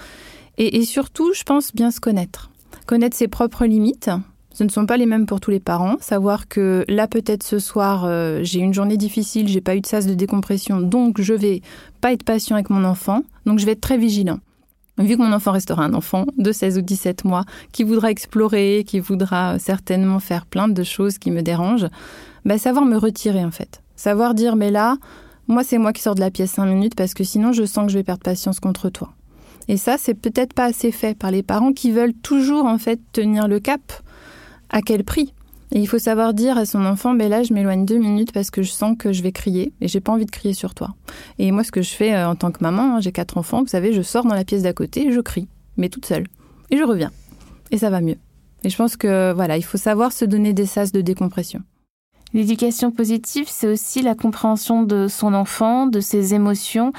Et, 0.59 0.87
surtout, 0.87 1.35
je 1.35 1.43
pense 1.43 1.75
bien 1.75 1.91
se 1.91 2.01
connaître. 2.01 2.51
Connaître 2.87 3.15
ses 3.15 3.29
propres 3.29 3.67
limites. 3.67 4.09
Ce 4.55 4.65
ne 4.65 4.71
sont 4.71 4.87
pas 4.87 4.97
les 4.97 5.05
mêmes 5.05 5.27
pour 5.27 5.39
tous 5.39 5.51
les 5.51 5.61
parents. 5.61 5.97
Savoir 6.01 6.49
que 6.49 6.83
là, 6.89 7.07
peut-être 7.09 7.43
ce 7.43 7.59
soir, 7.59 8.09
j'ai 8.43 8.61
une 8.61 8.73
journée 8.73 8.97
difficile, 8.97 9.49
j'ai 9.49 9.61
pas 9.61 9.77
eu 9.77 9.83
de 9.83 9.87
sas 9.87 10.07
de 10.07 10.15
décompression, 10.15 10.81
donc 10.81 11.21
je 11.21 11.35
vais 11.35 11.61
pas 12.01 12.13
être 12.15 12.23
patient 12.23 12.57
avec 12.57 12.71
mon 12.71 12.85
enfant. 12.85 13.23
Donc 13.45 13.59
je 13.59 13.67
vais 13.67 13.73
être 13.73 13.83
très 13.83 13.99
vigilant. 13.99 14.39
Vu 14.99 15.17
que 15.17 15.23
mon 15.23 15.33
enfant 15.33 15.53
restera 15.53 15.85
un 15.85 15.93
enfant 15.93 16.25
de 16.39 16.53
16 16.53 16.79
ou 16.79 16.81
17 16.81 17.25
mois 17.25 17.45
qui 17.73 17.85
voudra 17.85 18.11
explorer, 18.11 18.85
qui 18.87 18.99
voudra 18.99 19.59
certainement 19.59 20.21
faire 20.21 20.47
plein 20.47 20.69
de 20.69 20.83
choses 20.83 21.19
qui 21.19 21.31
me 21.31 21.43
dérangent, 21.43 21.89
bah, 22.47 22.59
savoir 22.59 22.87
me 22.87 22.97
retirer 22.97 23.45
en 23.45 23.51
fait. 23.51 23.83
Savoir 23.95 24.35
dire 24.35 24.57
mais 24.57 24.71
là, 24.71 24.97
moi 25.49 25.65
c'est 25.65 25.79
moi 25.79 25.93
qui 25.93 26.03
sors 26.03 26.15
de 26.15 26.21
la 26.21 26.31
pièce 26.31 26.53
5 26.53 26.67
minutes 26.67 26.95
parce 26.95 27.13
que 27.13 27.25
sinon 27.25 27.53
je 27.53 27.65
sens 27.65 27.87
que 27.87 27.93
je 27.93 27.99
vais 27.99 28.05
perdre 28.05 28.23
patience 28.23 28.59
contre 28.59 28.89
toi. 28.89 29.13
Et 29.69 29.77
ça, 29.77 29.97
c'est 29.99 30.15
peut-être 30.15 30.55
pas 30.55 30.67
assez 30.67 30.93
fait 30.93 31.19
par 31.19 31.31
les 31.31 31.43
parents 31.43 31.73
qui 31.73 31.91
veulent 31.91 32.15
toujours 32.15 32.67
en 32.67 32.79
fait 32.79 33.01
tenir 33.13 33.49
le 33.49 33.59
cap 33.59 33.81
À 34.71 34.81
quel 34.81 35.05
prix? 35.05 35.35
Et 35.73 35.81
il 35.81 35.87
faut 35.87 35.99
savoir 35.99 36.33
dire 36.33 36.57
à 36.59 36.65
son 36.65 36.85
enfant, 36.85 37.15
ben 37.15 37.29
là, 37.29 37.43
je 37.43 37.53
m'éloigne 37.53 37.85
deux 37.85 37.99
minutes 37.99 38.33
parce 38.33 38.51
que 38.51 38.63
je 38.63 38.71
sens 38.71 38.97
que 38.97 39.13
je 39.13 39.23
vais 39.23 39.33
crier 39.33 39.73
et 39.81 39.89
j'ai 39.89 40.01
pas 40.01 40.13
envie 40.13 40.27
de 40.27 40.31
crier 40.31 40.55
sur 40.55 40.75
toi. 40.75 40.95
Et 41.39 41.51
moi, 41.51 41.65
ce 41.65 41.73
que 41.73 41.83
je 41.83 41.91
fais 41.91 42.15
euh, 42.15 42.29
en 42.29 42.37
tant 42.37 42.53
que 42.53 42.63
maman, 42.63 42.97
hein, 42.97 43.01
j'ai 43.01 43.13
quatre 43.13 43.37
enfants, 43.37 43.63
vous 43.63 43.69
savez, 43.69 43.93
je 43.93 44.03
sors 44.03 44.25
dans 44.25 44.35
la 44.35 44.45
pièce 44.45 44.63
d'à 44.63 44.73
côté 44.73 45.09
et 45.09 45.13
je 45.13 45.21
crie, 45.21 45.49
mais 45.77 45.89
toute 45.89 46.07
seule. 46.07 46.27
Et 46.71 46.77
je 46.77 46.85
reviens. 46.85 47.11
Et 47.73 47.79
ça 47.79 47.91
va 47.91 48.01
mieux. 48.01 48.17
Et 48.63 48.71
je 48.71 48.77
pense 48.77 48.97
que, 48.97 49.33
voilà, 49.33 49.57
il 49.57 49.65
faut 49.65 49.79
savoir 49.79 50.13
se 50.13 50.25
donner 50.25 50.53
des 50.53 50.67
sas 50.67 50.93
de 50.93 51.01
décompression. 51.01 51.63
L'éducation 52.33 52.91
positive, 52.91 53.47
c'est 53.49 53.69
aussi 53.69 54.03
la 54.03 54.15
compréhension 54.15 54.83
de 54.83 55.09
son 55.09 55.35
enfant, 55.35 55.87
de 55.87 56.01
ses 56.01 56.35
émotions. 56.35 56.93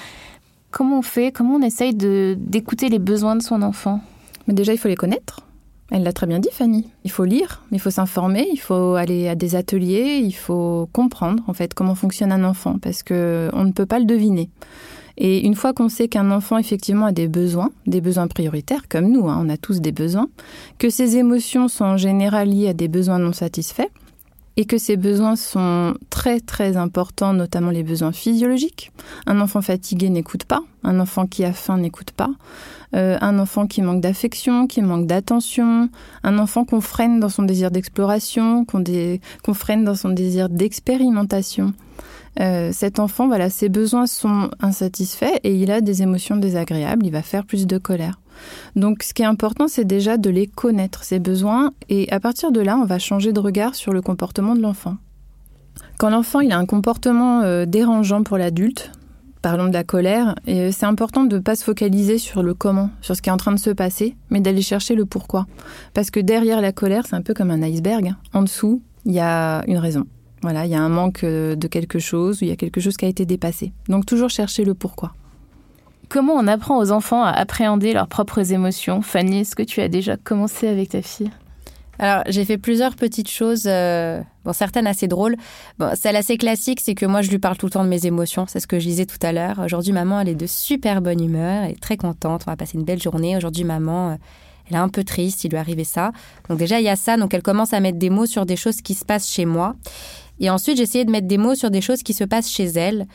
Comment 0.71 0.99
on 0.99 1.01
fait 1.01 1.31
Comment 1.31 1.55
on 1.55 1.61
essaye 1.61 1.93
d'écouter 1.93 2.89
les 2.89 2.99
besoins 2.99 3.35
de 3.35 3.41
son 3.41 3.61
enfant? 3.61 4.01
Mais 4.47 4.53
déjà, 4.53 4.73
il 4.73 4.77
faut 4.77 4.87
les 4.87 4.95
connaître 4.95 5.46
elle 5.91 6.03
l'a 6.03 6.13
très 6.13 6.27
bien 6.27 6.39
dit, 6.39 6.49
Fanny. 6.51 6.89
Il 7.05 7.11
faut 7.11 7.23
lire, 7.23 7.63
il 7.71 7.79
faut 7.79 7.89
s'informer, 7.89 8.47
il 8.51 8.59
faut 8.59 8.95
aller 8.95 9.27
à 9.29 9.35
des 9.35 9.55
ateliers, 9.55 10.19
il 10.21 10.33
faut 10.33 10.89
comprendre 10.91 11.43
en 11.47 11.53
fait 11.53 11.73
comment 11.73 11.95
fonctionne 11.95 12.31
un 12.31 12.43
enfant 12.43 12.77
parce 12.79 13.03
que 13.03 13.49
on 13.53 13.63
ne 13.63 13.71
peut 13.71 13.85
pas 13.85 13.99
le 13.99 14.05
deviner. 14.05 14.49
Et 15.17 15.45
une 15.45 15.55
fois 15.55 15.73
qu'on 15.73 15.89
sait 15.89 16.07
qu'un 16.07 16.29
enfant 16.29 16.57
effectivement 16.57 17.07
a 17.07 17.11
des 17.11 17.27
besoins, 17.27 17.71
des 17.87 18.01
besoins 18.01 18.27
prioritaires 18.27 18.87
comme 18.87 19.09
nous, 19.11 19.27
hein, 19.27 19.41
on 19.43 19.49
a 19.49 19.57
tous 19.57 19.81
des 19.81 19.91
besoins, 19.91 20.29
que 20.77 20.89
ses 20.89 21.17
émotions 21.17 21.67
sont 21.67 21.85
en 21.85 21.97
général 21.97 22.49
liées 22.49 22.69
à 22.69 22.73
des 22.73 22.87
besoins 22.87 23.17
non 23.17 23.33
satisfaits, 23.33 23.89
et 24.57 24.65
que 24.65 24.77
ces 24.77 24.97
besoins 24.97 25.35
sont 25.35 25.95
très 26.09 26.39
très 26.39 26.77
importants, 26.77 27.33
notamment 27.33 27.69
les 27.71 27.83
besoins 27.83 28.11
physiologiques. 28.11 28.91
Un 29.27 29.39
enfant 29.39 29.61
fatigué 29.61 30.09
n'écoute 30.09 30.43
pas, 30.43 30.61
un 30.83 30.99
enfant 30.99 31.27
qui 31.27 31.45
a 31.45 31.53
faim 31.53 31.77
n'écoute 31.77 32.11
pas, 32.11 32.29
euh, 32.95 33.17
un 33.21 33.37
enfant 33.39 33.67
qui 33.67 33.81
manque 33.81 34.01
d'affection, 34.01 34.67
qui 34.67 34.81
manque 34.81 35.07
d'attention, 35.07 35.89
un 36.23 36.39
enfant 36.39 36.65
qu'on 36.65 36.81
freine 36.81 37.19
dans 37.19 37.29
son 37.29 37.43
désir 37.43 37.71
d'exploration, 37.71 38.65
qu'on 38.65 39.53
freine 39.53 39.83
dans 39.83 39.95
son 39.95 40.09
désir 40.09 40.49
d'expérimentation. 40.49 41.73
Euh, 42.39 42.71
cet 42.71 42.99
enfant, 42.99 43.27
voilà, 43.27 43.49
ses 43.49 43.69
besoins 43.69 44.05
sont 44.05 44.49
insatisfaits 44.61 45.39
et 45.43 45.55
il 45.55 45.71
a 45.71 45.81
des 45.81 46.01
émotions 46.03 46.37
désagréables, 46.37 47.05
il 47.05 47.11
va 47.11 47.23
faire 47.23 47.45
plus 47.45 47.65
de 47.65 47.77
colère. 47.77 48.19
Donc 48.75 49.03
ce 49.03 49.13
qui 49.13 49.23
est 49.23 49.25
important, 49.25 49.67
c'est 49.67 49.85
déjà 49.85 50.17
de 50.17 50.29
les 50.29 50.45
connaître, 50.45 51.03
ces 51.03 51.19
besoins, 51.19 51.71
et 51.89 52.11
à 52.11 52.19
partir 52.19 52.51
de 52.51 52.61
là, 52.61 52.77
on 52.77 52.85
va 52.85 52.99
changer 52.99 53.33
de 53.33 53.39
regard 53.39 53.73
sur 53.73 53.91
le 53.91 54.01
comportement 54.01 54.55
de 54.55 54.61
l'enfant. 54.61 54.97
Quand 55.97 56.09
l'enfant 56.09 56.41
il 56.41 56.51
a 56.51 56.57
un 56.57 56.65
comportement 56.65 57.41
euh, 57.41 57.65
dérangeant 57.65 58.21
pour 58.21 58.37
l'adulte, 58.37 58.91
parlons 59.41 59.67
de 59.67 59.73
la 59.73 59.83
colère, 59.83 60.35
et 60.45 60.71
c'est 60.71 60.85
important 60.85 61.23
de 61.23 61.37
ne 61.37 61.41
pas 61.41 61.55
se 61.55 61.63
focaliser 61.63 62.17
sur 62.17 62.43
le 62.43 62.53
comment, 62.53 62.89
sur 63.01 63.15
ce 63.15 63.21
qui 63.21 63.29
est 63.29 63.33
en 63.33 63.37
train 63.37 63.51
de 63.51 63.59
se 63.59 63.69
passer, 63.69 64.15
mais 64.29 64.39
d'aller 64.39 64.61
chercher 64.61 64.95
le 64.95 65.05
pourquoi. 65.05 65.45
Parce 65.93 66.11
que 66.11 66.19
derrière 66.19 66.61
la 66.61 66.71
colère, 66.71 67.05
c'est 67.07 67.15
un 67.15 67.21
peu 67.21 67.33
comme 67.33 67.51
un 67.51 67.61
iceberg. 67.61 68.13
En 68.33 68.41
dessous, 68.41 68.81
il 69.05 69.13
y 69.13 69.19
a 69.19 69.63
une 69.67 69.77
raison. 69.77 70.05
Voilà, 70.41 70.65
il 70.65 70.71
y 70.71 70.75
a 70.75 70.81
un 70.81 70.89
manque 70.89 71.23
euh, 71.23 71.55
de 71.55 71.67
quelque 71.67 71.99
chose, 71.99 72.41
ou 72.41 72.45
il 72.45 72.49
y 72.49 72.51
a 72.51 72.55
quelque 72.55 72.79
chose 72.79 72.97
qui 72.97 73.05
a 73.05 73.07
été 73.07 73.25
dépassé. 73.25 73.73
Donc 73.89 74.05
toujours 74.05 74.29
chercher 74.29 74.65
le 74.65 74.73
pourquoi. 74.73 75.13
Comment 76.09 76.33
on 76.33 76.47
apprend 76.47 76.77
aux 76.77 76.91
enfants 76.91 77.23
à 77.23 77.31
appréhender 77.31 77.93
leurs 77.93 78.07
propres 78.07 78.53
émotions? 78.53 79.01
Fanny, 79.01 79.39
est-ce 79.39 79.55
que 79.55 79.63
tu 79.63 79.81
as 79.81 79.89
déjà 79.89 80.15
commencé 80.15 80.67
avec 80.67 80.89
ta 80.89 81.01
fille? 81.01 81.31
Alors, 81.99 82.23
j'ai 82.27 82.45
fait 82.45 82.57
plusieurs 82.57 82.95
petites 82.95 83.29
choses, 83.29 83.63
euh, 83.65 84.21
bon, 84.45 84.53
certaines 84.53 84.87
assez 84.87 85.07
drôles. 85.07 85.35
Bon, 85.79 85.91
celle 85.95 86.15
assez 86.15 86.37
classique, 86.37 86.79
c'est 86.81 86.93
que 86.93 87.05
moi, 87.05 87.21
je 87.21 87.29
lui 87.29 87.39
parle 87.39 87.57
tout 87.57 87.65
le 87.65 87.71
temps 87.71 87.83
de 87.83 87.89
mes 87.89 88.05
émotions. 88.05 88.45
C'est 88.47 88.59
ce 88.59 88.67
que 88.67 88.79
je 88.79 88.85
disais 88.85 89.05
tout 89.05 89.17
à 89.21 89.31
l'heure. 89.31 89.59
Aujourd'hui, 89.63 89.93
maman, 89.93 90.19
elle 90.19 90.29
est 90.29 90.35
de 90.35 90.47
super 90.47 91.01
bonne 91.01 91.23
humeur, 91.23 91.63
elle 91.63 91.71
est 91.71 91.81
très 91.81 91.97
contente. 91.97 92.43
On 92.45 92.51
va 92.51 92.57
passer 92.57 92.77
une 92.77 92.83
belle 92.83 93.01
journée. 93.01 93.35
Aujourd'hui, 93.35 93.63
maman, 93.63 94.11
euh, 94.11 94.15
elle 94.69 94.75
est 94.75 94.79
un 94.79 94.89
peu 94.89 95.03
triste, 95.03 95.43
il 95.43 95.49
lui 95.49 95.57
est 95.57 95.59
arrivé 95.59 95.83
ça. 95.83 96.11
Donc 96.49 96.59
déjà, 96.59 96.79
il 96.79 96.85
y 96.85 96.89
a 96.89 96.95
ça. 96.95 97.17
Donc, 97.17 97.33
elle 97.33 97.43
commence 97.43 97.73
à 97.73 97.79
mettre 97.79 97.97
des 97.97 98.09
mots 98.09 98.27
sur 98.27 98.45
des 98.45 98.57
choses 98.57 98.81
qui 98.81 98.93
se 98.93 99.05
passent 99.05 99.29
chez 99.29 99.45
moi. 99.45 99.75
Et 100.39 100.51
ensuite, 100.51 100.77
j'ai 100.77 100.83
essayé 100.83 101.03
de 101.03 101.11
mettre 101.11 101.27
des 101.27 101.39
mots 101.39 101.55
sur 101.55 101.71
des 101.71 101.81
choses 101.81 102.03
qui 102.03 102.13
se 102.13 102.23
passent 102.23 102.51
chez 102.51 102.65
elle. 102.65 103.07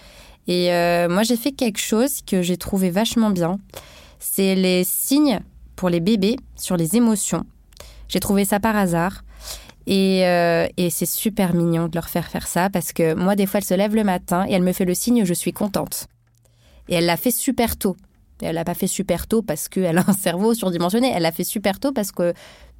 Et 0.48 0.72
euh, 0.72 1.08
moi, 1.08 1.22
j'ai 1.22 1.36
fait 1.36 1.52
quelque 1.52 1.78
chose 1.78 2.20
que 2.26 2.42
j'ai 2.42 2.56
trouvé 2.56 2.90
vachement 2.90 3.30
bien. 3.30 3.58
C'est 4.18 4.56
les 4.56 4.82
signes 4.82 5.40
pour 5.76 5.88
les 5.88 6.00
bébés 6.00 6.36
sur 6.56 6.76
les 6.76 6.96
émotions. 6.96 7.44
J'ai 8.12 8.20
trouvé 8.20 8.44
ça 8.44 8.60
par 8.60 8.76
hasard. 8.76 9.24
Et, 9.86 10.26
euh, 10.26 10.68
et 10.76 10.90
c'est 10.90 11.06
super 11.06 11.54
mignon 11.54 11.88
de 11.88 11.94
leur 11.94 12.08
faire 12.08 12.28
faire 12.28 12.46
ça 12.46 12.70
parce 12.70 12.92
que 12.92 13.14
moi, 13.14 13.34
des 13.34 13.46
fois, 13.46 13.58
elle 13.58 13.64
se 13.64 13.74
lève 13.74 13.96
le 13.96 14.04
matin 14.04 14.44
et 14.46 14.52
elle 14.52 14.62
me 14.62 14.72
fait 14.72 14.84
le 14.84 14.94
signe 14.94 15.24
je 15.24 15.34
suis 15.34 15.52
contente. 15.52 16.06
Et 16.88 16.94
elle 16.94 17.06
l'a 17.06 17.16
fait 17.16 17.30
super 17.30 17.76
tôt. 17.76 17.96
Et 18.42 18.46
elle 18.46 18.54
l'a 18.54 18.64
pas 18.64 18.74
fait 18.74 18.86
super 18.86 19.26
tôt 19.26 19.40
parce 19.40 19.68
qu'elle 19.68 19.96
a 19.96 20.04
un 20.06 20.12
cerveau 20.12 20.52
surdimensionné. 20.52 21.10
Elle 21.14 21.22
l'a 21.22 21.32
fait 21.32 21.44
super 21.44 21.80
tôt 21.80 21.92
parce 21.92 22.12
que 22.12 22.34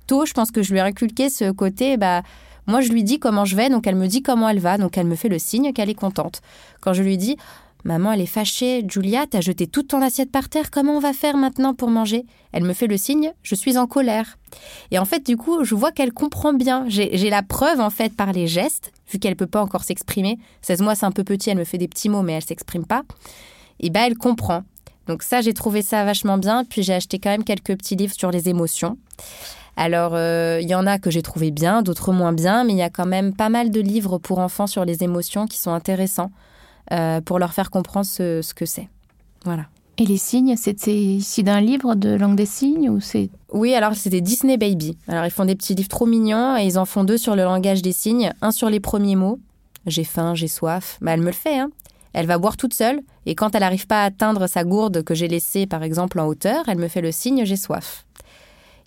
tôt, 0.07 0.27
je 0.27 0.33
pense 0.35 0.51
que 0.51 0.63
je 0.63 0.73
lui 0.73 0.79
ai 0.79 0.83
inculqué 0.83 1.31
ce 1.31 1.51
côté, 1.51 1.97
bah, 1.97 2.23
moi, 2.67 2.81
je 2.81 2.91
lui 2.93 3.03
dis 3.03 3.19
comment 3.19 3.45
je 3.45 3.57
vais, 3.57 3.71
donc 3.71 3.87
elle 3.87 3.97
me 3.97 4.07
dit 4.07 4.23
comment 4.23 4.49
elle 4.49 4.61
va, 4.61 4.77
donc 4.79 4.97
elle 4.99 5.07
me 5.07 5.17
fait 5.17 5.29
le 5.29 5.39
signe 5.39 5.73
qu'elle 5.73 5.91
est 5.91 5.95
contente. 5.95 6.43
Quand 6.81 6.93
je 6.93 7.03
lui 7.03 7.17
dis 7.17 7.37
Maman, 7.85 8.13
elle 8.13 8.21
est 8.21 8.27
fâchée, 8.27 8.85
Julia, 8.89 9.27
t'as 9.29 9.41
jeté 9.41 9.67
toute 9.67 9.89
ton 9.89 10.03
assiette 10.03 10.31
par 10.31 10.49
terre, 10.49 10.71
comment 10.71 10.97
on 10.97 11.01
va 11.01 11.13
faire 11.13 11.37
maintenant 11.37 11.75
pour 11.75 11.91
manger? 11.91 12.25
Elle 12.53 12.63
me 12.63 12.75
fait 12.75 12.87
le 12.87 12.97
signe 12.97 13.33
Je 13.43 13.57
suis 13.57 13.77
en 13.77 13.89
colère. 13.89 14.39
Et 14.93 14.99
en 14.99 15.05
fait, 15.05 15.27
du 15.27 15.37
coup, 15.37 15.65
je 15.65 15.75
vois 15.75 15.91
qu'elle 15.91 16.13
comprend 16.13 16.53
bien. 16.53 16.85
J'ai 16.87 17.31
la 17.31 17.43
preuve, 17.43 17.81
en 17.81 17.91
fait, 17.91 18.15
par 18.15 18.33
les 18.33 18.47
gestes, 18.47 18.93
vu 19.11 19.19
qu'elle 19.19 19.35
peut 19.35 19.47
pas 19.47 19.63
encore 19.63 19.83
s'exprimer. 19.83 20.39
16 20.63 20.83
mois, 20.83 20.95
c'est 20.95 21.07
un 21.07 21.11
peu 21.11 21.25
petit, 21.25 21.51
elle 21.51 21.59
me 21.59 21.65
fait 21.65 21.79
des 21.79 21.89
petits 21.89 22.09
mots, 22.09 22.23
mais 22.23 22.35
elle 22.35 22.45
s'exprime 22.45 22.87
pas. 22.87 23.03
Et 23.81 23.91
ben, 23.91 24.05
elle 24.07 24.17
comprend. 24.17 24.63
Donc 25.09 25.25
ça, 25.25 25.41
j'ai 25.41 25.53
trouvé 25.53 25.83
ça 25.83 26.05
vachement 26.05 26.39
bien. 26.39 26.65
Puis 26.65 26.85
j'ai 26.85 26.95
acheté 26.95 27.19
quand 27.19 27.31
même 27.31 27.45
quelques 27.45 27.77
petits 27.77 27.97
livres 27.97 28.15
sur 28.15 28.31
les 28.31 28.49
émotions. 28.49 28.97
Alors, 29.77 30.13
euh, 30.15 30.61
il 30.63 30.69
y 30.69 30.75
en 30.75 30.87
a 30.87 30.99
que 30.99 31.11
j'ai 31.11 31.23
trouvé 31.23 31.51
bien, 31.51 31.83
d'autres 31.83 32.13
moins 32.13 32.33
bien, 32.33 32.63
mais 32.63 32.75
il 32.75 32.79
y 32.79 32.83
a 32.83 32.91
quand 32.91 33.07
même 33.07 33.35
pas 33.35 33.49
mal 33.49 33.71
de 33.71 33.81
livres 33.81 34.19
pour 34.19 34.39
enfants 34.39 34.67
sur 34.67 34.85
les 34.85 35.03
émotions 35.03 35.47
qui 35.47 35.59
sont 35.59 35.73
intéressants 35.73 36.31
euh, 36.91 37.21
pour 37.21 37.39
leur 37.39 37.53
faire 37.53 37.71
comprendre 37.71 38.07
ce, 38.07 38.55
que 38.55 38.67
c'est. 38.67 38.89
Voilà. 39.45 39.67
Et 39.99 40.07
les 40.07 40.17
signes, 40.17 40.57
c'était 40.57 40.97
ici 40.97 41.43
d'un 41.43 41.61
livre 41.61 41.95
de 41.95 42.15
langue 42.15 42.37
des 42.37 42.47
signes 42.47 42.89
ou 42.89 43.01
c'est? 43.01 43.31
Oui, 43.53 43.75
alors 43.75 43.95
c'était 43.95 44.21
Disney 44.21 44.57
Baby. 44.57 44.97
Alors 45.07 45.25
ils 45.25 45.31
font 45.31 45.45
des 45.45 45.55
petits 45.55 45.75
livres 45.75 45.89
trop 45.89 46.07
mignons 46.07 46.57
et 46.57 46.65
ils 46.65 46.79
en 46.79 46.87
font 46.87 47.05
deux 47.05 47.19
sur 47.19 47.37
le 47.37 47.45
langage 47.45 47.83
des 47.83 47.93
signes, 47.93 48.33
un 48.41 48.51
sur 48.51 48.71
les 48.71 48.81
premiers 48.81 49.17
mots. 49.17 49.39
J'ai 49.87 50.05
faim, 50.05 50.35
j'ai 50.35 50.49
soif. 50.49 50.99
Bah, 51.01 51.13
elle 51.13 51.21
me 51.21 51.27
le 51.27 51.33
fait, 51.33 51.59
hein. 51.59 51.71
Elle 52.15 52.27
va 52.27 52.39
boire 52.39 52.57
toute 52.57 52.75
seule 52.75 53.01
et 53.27 53.35
quand 53.35 53.55
elle 53.55 53.63
n'arrive 53.63 53.87
pas 53.87 54.03
à 54.03 54.07
atteindre 54.07 54.47
sa 54.47 54.65
gourde 54.65 55.03
que 55.03 55.15
j'ai 55.15 55.29
laissée 55.29 55.67
par 55.67 55.83
exemple 55.83 56.21
en 56.21 56.27
hauteur, 56.27 56.65
elle 56.69 56.79
me 56.79 56.89
fait 56.89 57.01
le 57.01 57.13
signe 57.13 57.45
j'ai 57.45 57.57
soif. 57.57 58.05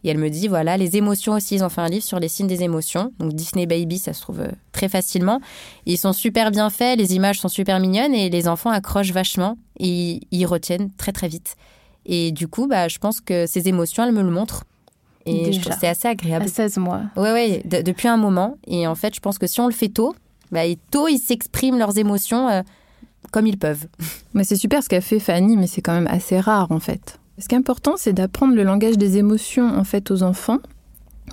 Et 0.05 0.09
elle 0.09 0.19
me 0.19 0.29
dit, 0.29 0.47
voilà, 0.47 0.77
les 0.77 0.97
émotions 0.97 1.33
aussi, 1.33 1.55
ils 1.55 1.63
ont 1.63 1.69
fait 1.69 1.81
un 1.81 1.89
livre 1.89 2.05
sur 2.05 2.19
les 2.19 2.27
signes 2.27 2.45
des 2.45 2.61
émotions. 2.61 3.11
Donc 3.17 3.33
Disney 3.33 3.65
Baby, 3.65 3.97
ça 3.97 4.13
se 4.13 4.21
trouve 4.21 4.41
euh, 4.41 4.51
très 4.71 4.87
facilement. 4.87 5.41
Ils 5.87 5.97
sont 5.97 6.13
super 6.13 6.51
bien 6.51 6.69
faits, 6.69 6.99
les 6.99 7.15
images 7.15 7.39
sont 7.39 7.47
super 7.47 7.79
mignonnes 7.79 8.13
et 8.13 8.29
les 8.29 8.47
enfants 8.47 8.69
accrochent 8.69 9.11
vachement 9.11 9.57
et 9.79 10.21
ils 10.29 10.45
retiennent 10.45 10.91
très 10.95 11.11
très 11.11 11.27
vite. 11.27 11.55
Et 12.05 12.31
du 12.31 12.47
coup, 12.47 12.67
bah, 12.67 12.87
je 12.87 12.99
pense 12.99 13.19
que 13.19 13.47
ces 13.47 13.67
émotions, 13.67 14.03
elles 14.03 14.13
me 14.13 14.21
le 14.21 14.29
montrent. 14.29 14.63
Et 15.25 15.59
c'est 15.79 15.87
assez 15.87 16.07
agréable. 16.07 16.45
À 16.45 16.49
16 16.49 16.77
mois. 16.77 17.01
Oui, 17.17 17.29
oui, 17.33 17.61
depuis 17.65 18.07
un 18.07 18.17
moment. 18.17 18.59
Et 18.67 18.85
en 18.85 18.93
fait, 18.93 19.15
je 19.15 19.19
pense 19.19 19.39
que 19.39 19.47
si 19.47 19.59
on 19.59 19.65
le 19.65 19.73
fait 19.73 19.89
tôt, 19.89 20.15
bah, 20.51 20.61
tôt, 20.91 21.07
ils 21.07 21.17
s'expriment 21.17 21.79
leurs 21.79 21.97
émotions 21.97 22.47
euh, 22.47 22.61
comme 23.31 23.47
ils 23.47 23.57
peuvent. 23.57 23.87
Mais 24.35 24.43
c'est 24.43 24.55
super 24.55 24.83
ce 24.83 24.89
qu'a 24.89 25.01
fait 25.01 25.19
Fanny, 25.19 25.57
mais 25.57 25.65
c'est 25.65 25.81
quand 25.81 25.93
même 25.93 26.07
assez 26.11 26.39
rare 26.39 26.71
en 26.71 26.79
fait. 26.79 27.17
Ce 27.37 27.47
qui 27.47 27.55
est 27.55 27.57
important, 27.57 27.95
c'est 27.97 28.13
d'apprendre 28.13 28.55
le 28.55 28.63
langage 28.63 28.97
des 28.97 29.17
émotions 29.17 29.67
en 29.67 29.83
fait 29.83 30.09
aux 30.11 30.23
enfants 30.23 30.59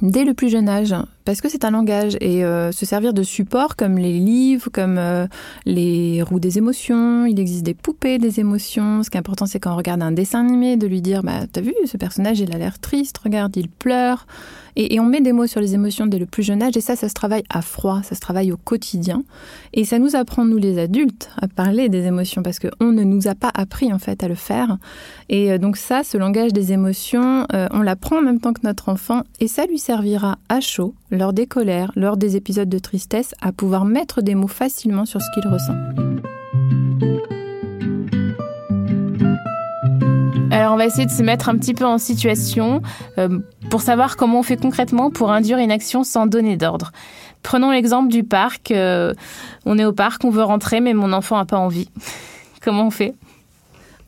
dès 0.01 0.25
le 0.25 0.35
plus 0.35 0.49
jeune 0.49 0.69
âge, 0.69 0.95
parce 1.25 1.41
que 1.41 1.49
c'est 1.49 1.65
un 1.65 1.71
langage 1.71 2.17
et 2.21 2.45
euh, 2.45 2.73
se 2.73 2.87
servir 2.87 3.15
de 3.15 3.23
support 3.23 3.77
comme 3.77 3.99
les 3.99 4.19
livres, 4.19 4.69
comme 4.73 4.99
euh, 4.99 5.27
les 5.67 6.23
roues 6.23 6.41
des 6.41 6.59
émotions. 6.59 7.27
Il 7.27 7.39
existe 7.39 7.65
des 7.65 7.75
poupées 7.75 8.19
des 8.19 8.41
émotions. 8.41 9.03
Ce 9.03 9.11
qui 9.11 9.17
est 9.17 9.21
important, 9.21 9.47
c'est 9.47 9.61
quand 9.61 9.73
on 9.73 9.77
regarde 9.77 10.03
un 10.03 10.13
dessin 10.13 10.41
animé, 10.41 10.77
de 10.77 10.87
lui 10.87 11.01
dire, 11.01 11.23
bah 11.23 11.47
t'as 11.51 11.61
vu, 11.61 11.75
ce 11.87 11.97
personnage, 11.97 12.41
il 12.41 12.55
a 12.55 12.59
l'air 12.59 12.79
triste. 12.79 13.19
Regarde, 13.19 13.57
il 13.57 13.69
pleure. 13.69 14.27
Et, 14.77 15.01
on 15.01 15.05
met 15.05 15.21
des 15.21 15.33
mots 15.33 15.47
sur 15.47 15.61
les 15.61 15.75
émotions 15.75 16.07
dès 16.07 16.19
le 16.19 16.27
plus 16.27 16.43
jeune 16.43 16.63
âge, 16.63 16.77
et 16.77 16.81
ça, 16.81 16.97
ça 16.97 17.09
se 17.09 17.15
travaille 17.15 17.43
à 17.51 17.61
froid, 17.61 18.01
ça 18.03 18.15
se 18.15 18.21
travaille 18.21 18.53
au 18.53 18.57
quotidien. 18.57 19.23
Et 19.75 19.85
ça 19.85 19.99
nous 19.99 20.17
apprend, 20.17 20.45
nous 20.45 20.57
les 20.57 20.79
adultes, 20.79 21.31
à 21.41 21.47
parler 21.49 21.89
des 21.91 22.07
émotions, 22.07 22.43
parce 22.43 22.59
qu'on 22.59 22.93
ne 22.93 23.05
nous 23.05 23.29
a 23.29 23.35
pas 23.35 23.51
appris, 23.55 23.93
en 23.93 23.99
fait, 23.99 24.23
à 24.23 24.29
le 24.29 24.35
faire. 24.35 24.79
Et 25.29 25.53
euh, 25.53 25.59
donc 25.59 25.77
ça, 25.77 26.05
ce 26.05 26.17
langage 26.17 26.53
des 26.53 26.73
émotions, 26.73 27.47
on 27.53 27.83
l'apprend 27.83 28.19
en 28.19 28.23
même 28.23 28.41
temps 28.41 28.53
que 28.53 28.63
notre 28.65 28.89
enfant, 28.89 29.25
et 29.41 29.49
ça 29.49 29.67
lui 29.67 29.79
servira 29.79 30.39
à 30.49 30.61
chaud, 30.61 30.95
lors 31.12 31.33
des 31.33 31.46
colères, 31.46 31.92
lors 31.94 32.16
des 32.16 32.35
épisodes 32.35 32.68
de 32.68 32.79
tristesse, 32.79 33.35
à 33.40 33.53
pouvoir 33.53 33.85
mettre 33.85 34.22
des 34.22 34.35
mots 34.35 34.48
facilement 34.48 35.05
sur 35.05 35.20
ce 35.20 35.27
qu'il 35.35 35.48
ressent. 35.48 35.77
Alors 40.51 40.75
on 40.75 40.77
va 40.77 40.87
essayer 40.87 41.07
de 41.07 41.11
se 41.11 41.22
mettre 41.22 41.48
un 41.48 41.57
petit 41.57 41.75
peu 41.75 41.85
en 41.85 41.98
situation 41.98 42.83
euh, 43.18 43.38
pour 43.70 43.83
savoir 43.83 44.16
comment 44.16 44.40
on 44.40 44.42
fait 44.42 44.57
concrètement 44.57 45.11
pour 45.11 45.31
induire 45.31 45.59
une 45.59 45.70
action 45.70 46.03
sans 46.03 46.27
donner 46.27 46.57
d'ordre. 46.57 46.92
Prenons 47.42 47.70
l'exemple 47.70 48.11
du 48.11 48.25
parc. 48.25 48.70
Euh, 48.70 49.14
on 49.66 49.79
est 49.79 49.85
au 49.85 49.92
parc, 49.92 50.25
on 50.25 50.31
veut 50.31 50.42
rentrer, 50.42 50.81
mais 50.81 50.94
mon 50.94 51.12
enfant 51.12 51.37
n'a 51.37 51.44
pas 51.44 51.59
envie. 51.59 51.88
comment 52.62 52.87
on 52.87 52.90
fait? 52.90 53.14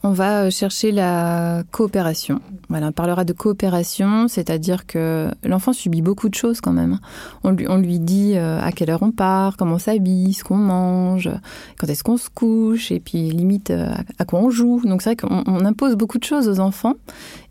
On 0.05 0.13
va 0.13 0.51
chercher 0.51 0.93
la 0.93 1.63
coopération. 1.71 2.43
Voilà, 2.69 2.89
on 2.89 2.93
parlera 2.93 3.25
de 3.25 3.33
coopération, 3.33 4.29
c'est-à-dire 4.29 4.85
que 4.87 5.31
l'enfant 5.43 5.73
subit 5.73 6.03
beaucoup 6.03 6.29
de 6.29 6.35
choses 6.35 6.61
quand 6.61 6.75
même. 6.75 6.99
On 7.43 7.53
lui, 7.53 7.67
on 7.67 7.79
lui 7.79 7.99
dit 7.99 8.35
euh, 8.37 8.61
à 8.61 8.71
quelle 8.71 8.91
heure 8.91 9.03
on 9.03 9.13
part, 9.13 9.57
comment 9.57 9.77
on 9.77 9.79
s'habille, 9.79 10.35
ce 10.35 10.45
qu'on 10.45 10.59
mange, 10.59 11.31
quand 11.79 11.89
est-ce 11.89 12.05
qu'on 12.05 12.19
se 12.19 12.29
couche, 12.29 12.93
et 12.93 13.01
puis 13.01 13.31
limite 13.31 13.71
euh, 13.71 13.89
à 14.19 14.27
quoi 14.27 14.41
on 14.41 14.51
joue. 14.51 14.83
Donc 14.85 15.01
c'est 15.01 15.15
vrai 15.15 15.17
qu'on 15.17 15.65
impose 15.65 15.95
beaucoup 15.95 16.19
de 16.19 16.25
choses 16.25 16.51
aux 16.51 16.61
enfants. 16.61 16.95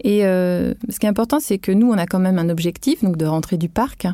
Et 0.04 0.24
euh, 0.24 0.76
ce 0.90 1.00
qui 1.00 1.08
est 1.08 1.10
important, 1.10 1.40
c'est 1.40 1.58
que 1.58 1.72
nous, 1.72 1.90
on 1.90 1.98
a 1.98 2.06
quand 2.06 2.20
même 2.20 2.38
un 2.38 2.50
objectif, 2.50 3.04
donc 3.04 3.18
de 3.18 3.26
rentrer 3.26 3.58
du 3.58 3.68
parc, 3.68 4.06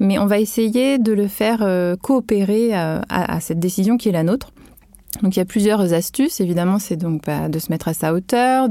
mais 0.00 0.18
on 0.18 0.26
va 0.26 0.38
essayer 0.38 0.98
de 0.98 1.14
le 1.14 1.28
faire 1.28 1.66
coopérer 2.02 2.74
à 2.74 3.40
cette 3.40 3.58
décision 3.58 3.96
qui 3.96 4.10
est 4.10 4.12
la 4.12 4.22
nôtre. 4.22 4.52
Donc 5.22 5.36
il 5.36 5.38
y 5.38 5.42
a 5.42 5.46
plusieurs 5.46 5.92
astuces. 5.92 6.40
Évidemment, 6.40 6.78
c'est 6.78 6.96
donc 6.96 7.22
bah, 7.26 7.48
de 7.48 7.58
se 7.58 7.70
mettre 7.70 7.88
à 7.88 7.94
sa 7.94 8.12
hauteur, 8.12 8.68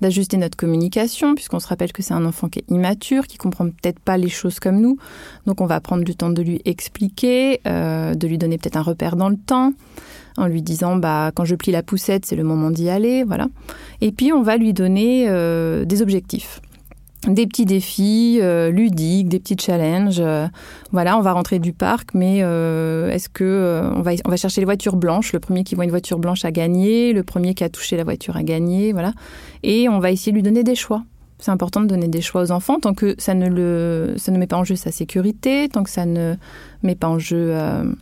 d'ajuster 0.00 0.36
notre 0.36 0.56
communication, 0.56 1.34
puisqu'on 1.34 1.60
se 1.60 1.68
rappelle 1.68 1.92
que 1.92 2.02
c'est 2.02 2.14
un 2.14 2.24
enfant 2.24 2.48
qui 2.48 2.60
est 2.60 2.70
immature, 2.70 3.26
qui 3.26 3.38
comprend 3.38 3.66
peut-être 3.66 4.00
pas 4.00 4.16
les 4.16 4.28
choses 4.28 4.60
comme 4.60 4.80
nous. 4.80 4.96
Donc 5.46 5.60
on 5.60 5.66
va 5.66 5.80
prendre 5.80 6.04
du 6.04 6.14
temps 6.14 6.30
de 6.30 6.42
lui 6.42 6.60
expliquer, 6.64 7.60
euh, 7.66 8.14
de 8.14 8.26
lui 8.26 8.38
donner 8.38 8.58
peut-être 8.58 8.76
un 8.76 8.82
repère 8.82 9.16
dans 9.16 9.28
le 9.28 9.36
temps, 9.36 9.72
en 10.36 10.46
lui 10.46 10.62
disant 10.62 10.96
bah 10.96 11.30
quand 11.34 11.44
je 11.44 11.54
plie 11.54 11.72
la 11.72 11.82
poussette, 11.82 12.26
c'est 12.26 12.36
le 12.36 12.44
moment 12.44 12.70
d'y 12.70 12.88
aller, 12.88 13.24
voilà. 13.24 13.48
Et 14.00 14.12
puis 14.12 14.32
on 14.32 14.42
va 14.42 14.56
lui 14.56 14.72
donner 14.72 15.26
euh, 15.28 15.84
des 15.84 16.02
objectifs 16.02 16.60
des 17.28 17.46
petits 17.46 17.64
défis 17.64 18.38
euh, 18.40 18.70
ludiques, 18.70 19.28
des 19.28 19.38
petits 19.38 19.56
challenges. 19.58 20.20
Euh, 20.20 20.46
voilà, 20.90 21.16
on 21.16 21.20
va 21.20 21.32
rentrer 21.32 21.58
du 21.58 21.72
parc, 21.72 22.14
mais 22.14 22.40
euh, 22.42 23.10
est-ce 23.10 23.28
que 23.28 23.82
on 23.94 24.02
va 24.02 24.12
on 24.24 24.30
va 24.30 24.36
chercher 24.36 24.60
les 24.60 24.64
voitures 24.64 24.96
blanches. 24.96 25.32
Le 25.32 25.40
premier 25.40 25.64
qui 25.64 25.74
voit 25.74 25.84
une 25.84 25.90
voiture 25.90 26.18
blanche 26.18 26.44
a 26.44 26.50
gagné, 26.50 27.12
le 27.12 27.22
premier 27.22 27.54
qui 27.54 27.64
a 27.64 27.68
touché 27.68 27.96
la 27.96 28.04
voiture 28.04 28.36
a 28.36 28.42
gagné, 28.42 28.92
voilà. 28.92 29.12
Et 29.62 29.88
on 29.88 29.98
va 30.00 30.10
essayer 30.10 30.32
de 30.32 30.36
lui 30.36 30.42
donner 30.42 30.64
des 30.64 30.74
choix. 30.74 31.04
C'est 31.38 31.50
important 31.50 31.80
de 31.80 31.86
donner 31.86 32.06
des 32.06 32.20
choix 32.20 32.42
aux 32.42 32.52
enfants 32.52 32.78
tant 32.78 32.94
que 32.94 33.16
ça 33.18 33.34
ne 33.34 33.48
le 33.48 34.14
ça 34.16 34.30
ne 34.30 34.38
met 34.38 34.46
pas 34.46 34.56
en 34.56 34.64
jeu 34.64 34.76
sa 34.76 34.92
sécurité, 34.92 35.68
tant 35.68 35.82
que 35.82 35.90
ça 35.90 36.06
ne 36.06 36.36
met 36.84 36.94
pas 36.94 37.08
en 37.08 37.18
jeu 37.18 37.52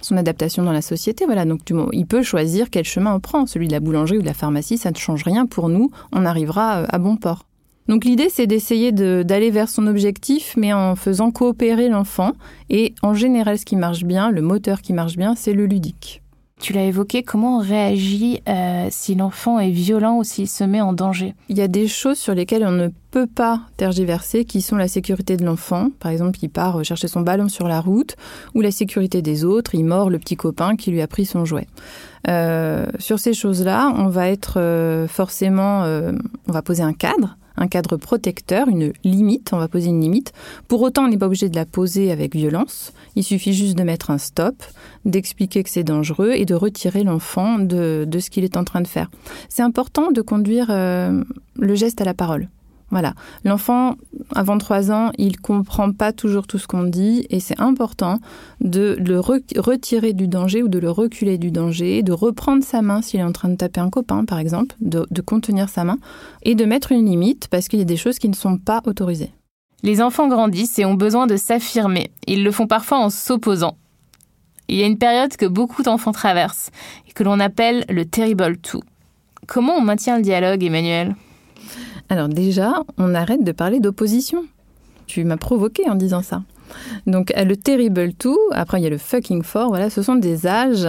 son 0.02 0.18
adaptation 0.18 0.62
dans 0.62 0.72
la 0.72 0.82
société. 0.82 1.24
Voilà, 1.24 1.46
donc 1.46 1.64
du 1.64 1.74
il 1.92 2.06
peut 2.06 2.22
choisir 2.22 2.68
quel 2.68 2.84
chemin 2.84 3.14
on 3.14 3.20
prend. 3.20 3.46
Celui 3.46 3.66
de 3.66 3.72
la 3.72 3.80
boulangerie 3.80 4.18
ou 4.18 4.22
de 4.22 4.26
la 4.26 4.34
pharmacie, 4.34 4.76
ça 4.76 4.90
ne 4.90 4.96
change 4.96 5.22
rien 5.24 5.46
pour 5.46 5.70
nous. 5.70 5.90
On 6.12 6.26
arrivera 6.26 6.84
à 6.84 6.98
bon 6.98 7.16
port. 7.16 7.46
Donc 7.90 8.04
l'idée, 8.04 8.28
c'est 8.30 8.46
d'essayer 8.46 8.92
d'aller 8.92 9.50
vers 9.50 9.68
son 9.68 9.88
objectif, 9.88 10.54
mais 10.56 10.72
en 10.72 10.94
faisant 10.94 11.32
coopérer 11.32 11.88
l'enfant. 11.88 12.34
Et 12.68 12.94
en 13.02 13.14
général, 13.14 13.58
ce 13.58 13.64
qui 13.64 13.74
marche 13.74 14.04
bien, 14.04 14.30
le 14.30 14.42
moteur 14.42 14.80
qui 14.80 14.92
marche 14.92 15.16
bien, 15.16 15.34
c'est 15.34 15.54
le 15.54 15.66
ludique. 15.66 16.22
Tu 16.60 16.72
l'as 16.72 16.84
évoqué, 16.84 17.24
comment 17.24 17.56
on 17.56 17.60
réagit 17.60 18.42
euh, 18.48 18.86
si 18.90 19.16
l'enfant 19.16 19.58
est 19.58 19.72
violent 19.72 20.18
ou 20.18 20.22
s'il 20.22 20.46
se 20.46 20.62
met 20.62 20.80
en 20.80 20.92
danger? 20.92 21.34
Il 21.48 21.58
y 21.58 21.62
a 21.62 21.66
des 21.66 21.88
choses 21.88 22.16
sur 22.16 22.32
lesquelles 22.32 22.64
on 22.64 22.70
ne 22.70 22.90
peut 23.10 23.26
pas 23.26 23.62
tergiverser, 23.76 24.44
qui 24.44 24.60
sont 24.60 24.76
la 24.76 24.86
sécurité 24.86 25.36
de 25.36 25.44
l'enfant. 25.44 25.88
Par 25.98 26.12
exemple, 26.12 26.38
il 26.42 26.48
part 26.48 26.84
chercher 26.84 27.08
son 27.08 27.22
ballon 27.22 27.48
sur 27.48 27.66
la 27.66 27.80
route, 27.80 28.14
ou 28.54 28.60
la 28.60 28.70
sécurité 28.70 29.20
des 29.20 29.44
autres, 29.44 29.74
il 29.74 29.84
mord 29.84 30.10
le 30.10 30.20
petit 30.20 30.36
copain 30.36 30.76
qui 30.76 30.92
lui 30.92 31.00
a 31.00 31.08
pris 31.08 31.26
son 31.26 31.44
jouet. 31.44 31.66
Euh, 32.28 32.86
sur 33.00 33.18
ces 33.18 33.32
choses-là, 33.32 33.92
on 33.96 34.06
va 34.06 34.28
être 34.28 34.60
euh, 34.60 35.08
forcément, 35.08 35.82
on 36.46 36.52
va 36.52 36.62
poser 36.62 36.84
un 36.84 36.92
cadre 36.92 37.36
un 37.60 37.68
cadre 37.68 37.96
protecteur, 37.96 38.68
une 38.68 38.92
limite, 39.04 39.52
on 39.52 39.58
va 39.58 39.68
poser 39.68 39.88
une 39.88 40.00
limite. 40.00 40.32
Pour 40.66 40.82
autant, 40.82 41.04
on 41.04 41.08
n'est 41.08 41.18
pas 41.18 41.26
obligé 41.26 41.48
de 41.48 41.56
la 41.56 41.66
poser 41.66 42.10
avec 42.10 42.34
violence. 42.34 42.92
Il 43.14 43.22
suffit 43.22 43.52
juste 43.52 43.76
de 43.76 43.82
mettre 43.82 44.10
un 44.10 44.18
stop, 44.18 44.56
d'expliquer 45.04 45.62
que 45.62 45.70
c'est 45.70 45.84
dangereux 45.84 46.32
et 46.32 46.46
de 46.46 46.54
retirer 46.54 47.04
l'enfant 47.04 47.58
de, 47.58 48.06
ce 48.18 48.30
qu'il 48.30 48.44
est 48.44 48.56
en 48.56 48.64
train 48.64 48.80
de 48.80 48.88
faire. 48.88 49.10
C'est 49.48 49.62
important 49.62 50.10
de 50.10 50.22
conduire 50.22 50.68
euh, 50.70 51.22
le 51.56 51.74
geste 51.74 52.00
à 52.00 52.04
la 52.04 52.14
parole. 52.14 52.48
Voilà. 52.90 53.14
L'enfant, 53.44 53.94
avant 54.34 54.58
3 54.58 54.90
ans, 54.90 55.10
il 55.16 55.40
comprend 55.40 55.92
pas 55.92 56.12
toujours 56.12 56.46
tout 56.46 56.58
ce 56.58 56.66
qu'on 56.66 56.82
dit 56.82 57.26
et 57.30 57.38
c'est 57.38 57.60
important 57.60 58.18
de 58.60 58.96
le 58.98 59.20
retirer 59.20 60.12
du 60.12 60.26
danger 60.26 60.62
ou 60.62 60.68
de 60.68 60.78
le 60.78 60.90
reculer 60.90 61.38
du 61.38 61.52
danger, 61.52 62.02
de 62.02 62.12
reprendre 62.12 62.64
sa 62.64 62.82
main 62.82 63.00
s'il 63.00 63.20
est 63.20 63.24
en 63.24 63.32
train 63.32 63.48
de 63.48 63.54
taper 63.54 63.80
un 63.80 63.90
copain, 63.90 64.24
par 64.24 64.38
exemple, 64.38 64.74
de, 64.80 65.06
de 65.08 65.20
contenir 65.20 65.68
sa 65.68 65.84
main 65.84 65.98
et 66.42 66.56
de 66.56 66.64
mettre 66.64 66.90
une 66.90 67.06
limite 67.06 67.46
parce 67.48 67.68
qu'il 67.68 67.78
y 67.78 67.82
a 67.82 67.86
des 67.86 67.96
choses 67.96 68.18
qui 68.18 68.28
ne 68.28 68.34
sont 68.34 68.58
pas 68.58 68.82
autorisées. 68.86 69.32
Les 69.82 70.02
enfants 70.02 70.28
grandissent 70.28 70.78
et 70.78 70.84
ont 70.84 70.94
besoin 70.94 71.26
de 71.26 71.36
s'affirmer. 71.36 72.10
Ils 72.26 72.44
le 72.44 72.50
font 72.50 72.66
parfois 72.66 72.98
en 72.98 73.08
s'opposant. 73.08 73.76
Il 74.68 74.76
y 74.76 74.82
a 74.82 74.86
une 74.86 74.98
période 74.98 75.36
que 75.36 75.46
beaucoup 75.46 75.82
d'enfants 75.82 76.12
traversent 76.12 76.70
et 77.08 77.12
que 77.12 77.24
l'on 77.24 77.40
appelle 77.40 77.84
le 77.88 78.04
terrible 78.04 78.58
two. 78.58 78.82
Comment 79.46 79.74
on 79.76 79.80
maintient 79.80 80.16
le 80.16 80.22
dialogue, 80.22 80.62
Emmanuel? 80.62 81.14
Alors 82.10 82.28
déjà, 82.28 82.82
on 82.98 83.14
arrête 83.14 83.44
de 83.44 83.52
parler 83.52 83.78
d'opposition. 83.78 84.44
Tu 85.06 85.22
m'as 85.22 85.36
provoqué 85.36 85.88
en 85.88 85.94
disant 85.94 86.22
ça. 86.22 86.42
Donc 87.06 87.32
le 87.36 87.56
terrible 87.56 88.12
tout, 88.14 88.38
après 88.52 88.80
il 88.80 88.84
y 88.84 88.86
a 88.86 88.90
le 88.90 88.98
fucking 88.98 89.42
fort, 89.42 89.68
voilà, 89.68 89.90
ce 89.90 90.02
sont 90.02 90.16
des 90.16 90.46
âges 90.46 90.88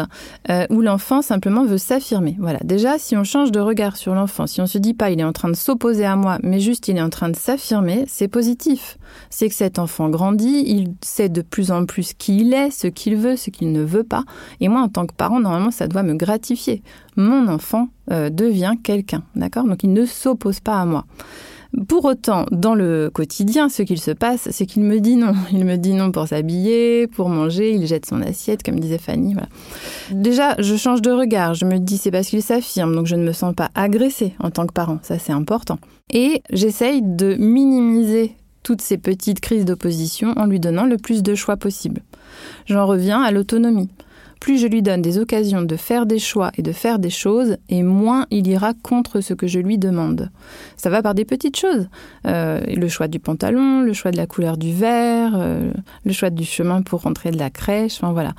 euh, 0.49 0.65
où 0.69 0.81
l'enfant 0.81 1.21
simplement 1.21 1.65
veut 1.65 1.77
s'affirmer. 1.77 2.35
Voilà, 2.39 2.59
déjà 2.63 2.97
si 2.97 3.15
on 3.15 3.23
change 3.23 3.51
de 3.51 3.59
regard 3.59 3.97
sur 3.97 4.13
l'enfant, 4.13 4.47
si 4.47 4.61
on 4.61 4.67
se 4.67 4.77
dit 4.77 4.93
pas 4.93 5.09
il 5.11 5.19
est 5.19 5.23
en 5.23 5.33
train 5.33 5.49
de 5.49 5.55
s'opposer 5.55 6.05
à 6.05 6.15
moi, 6.15 6.37
mais 6.43 6.59
juste 6.59 6.87
il 6.87 6.97
est 6.97 7.01
en 7.01 7.09
train 7.09 7.29
de 7.29 7.35
s'affirmer, 7.35 8.05
c'est 8.07 8.27
positif. 8.27 8.97
C'est 9.29 9.49
que 9.49 9.55
cet 9.55 9.77
enfant 9.79 10.09
grandit, 10.09 10.63
il 10.67 10.93
sait 11.01 11.29
de 11.29 11.41
plus 11.41 11.71
en 11.71 11.85
plus 11.85 12.13
qui 12.13 12.41
il 12.41 12.53
est, 12.53 12.71
ce 12.71 12.87
qu'il 12.87 13.15
veut, 13.15 13.35
ce 13.35 13.49
qu'il 13.49 13.71
ne 13.71 13.83
veut 13.83 14.03
pas. 14.03 14.23
Et 14.59 14.67
moi 14.67 14.81
en 14.81 14.89
tant 14.89 15.05
que 15.05 15.13
parent, 15.13 15.39
normalement 15.39 15.71
ça 15.71 15.87
doit 15.87 16.03
me 16.03 16.13
gratifier. 16.13 16.81
Mon 17.17 17.47
enfant 17.47 17.89
euh, 18.11 18.29
devient 18.29 18.73
quelqu'un, 18.81 19.23
d'accord? 19.35 19.65
Donc 19.65 19.83
il 19.83 19.93
ne 19.93 20.05
s'oppose 20.05 20.59
pas 20.59 20.79
à 20.79 20.85
moi. 20.85 21.05
Pour 21.87 22.05
autant, 22.05 22.45
dans 22.51 22.75
le 22.75 23.09
quotidien, 23.13 23.69
ce 23.69 23.83
qu'il 23.83 23.99
se 23.99 24.11
passe, 24.11 24.49
c'est 24.51 24.65
qu'il 24.65 24.83
me 24.83 24.99
dit 24.99 25.15
non. 25.15 25.33
Il 25.51 25.65
me 25.65 25.77
dit 25.77 25.93
non 25.93 26.11
pour 26.11 26.27
s'habiller, 26.27 27.07
pour 27.07 27.29
manger, 27.29 27.73
il 27.73 27.87
jette 27.87 28.05
son 28.05 28.21
assiette, 28.21 28.63
comme 28.63 28.79
disait 28.79 28.97
Fanny. 28.97 29.35
Déjà, 30.11 30.55
je 30.59 30.75
change 30.75 31.01
de 31.01 31.11
regard. 31.11 31.53
Je 31.53 31.65
me 31.65 31.79
dis 31.79 31.97
c'est 31.97 32.11
parce 32.11 32.27
qu'il 32.27 32.43
s'affirme, 32.43 32.95
donc 32.95 33.07
je 33.07 33.15
ne 33.15 33.23
me 33.23 33.31
sens 33.31 33.55
pas 33.55 33.69
agressée 33.73 34.33
en 34.39 34.51
tant 34.51 34.67
que 34.67 34.73
parent. 34.73 34.99
Ça, 35.01 35.17
c'est 35.17 35.31
important. 35.31 35.79
Et 36.11 36.41
j'essaye 36.51 37.01
de 37.01 37.35
minimiser 37.35 38.35
toutes 38.63 38.81
ces 38.81 38.97
petites 38.97 39.39
crises 39.39 39.65
d'opposition 39.65 40.33
en 40.37 40.45
lui 40.45 40.59
donnant 40.59 40.85
le 40.85 40.97
plus 40.97 41.23
de 41.23 41.35
choix 41.35 41.57
possible. 41.57 42.01
J'en 42.65 42.85
reviens 42.85 43.21
à 43.21 43.31
l'autonomie 43.31 43.89
plus 44.41 44.57
je 44.57 44.65
lui 44.65 44.81
donne 44.81 45.03
des 45.03 45.19
occasions 45.19 45.61
de 45.61 45.75
faire 45.77 46.07
des 46.07 46.17
choix 46.17 46.51
et 46.57 46.63
de 46.63 46.71
faire 46.71 46.97
des 46.97 47.11
choses, 47.11 47.57
et 47.69 47.83
moins 47.83 48.25
il 48.31 48.47
ira 48.47 48.73
contre 48.73 49.21
ce 49.21 49.35
que 49.35 49.45
je 49.45 49.59
lui 49.59 49.77
demande. 49.77 50.31
Ça 50.77 50.89
va 50.89 51.03
par 51.03 51.13
des 51.13 51.25
petites 51.25 51.57
choses. 51.57 51.87
Euh, 52.25 52.59
le 52.61 52.89
choix 52.89 53.07
du 53.07 53.19
pantalon, 53.19 53.81
le 53.81 53.93
choix 53.93 54.09
de 54.09 54.17
la 54.17 54.25
couleur 54.25 54.57
du 54.57 54.73
verre, 54.73 55.33
euh, 55.35 55.71
le 56.03 56.11
choix 56.11 56.31
du 56.31 56.43
chemin 56.43 56.81
pour 56.81 57.03
rentrer 57.03 57.29
de 57.29 57.37
la 57.37 57.51
crèche, 57.51 57.97
enfin 58.01 58.13
voilà. 58.13 58.33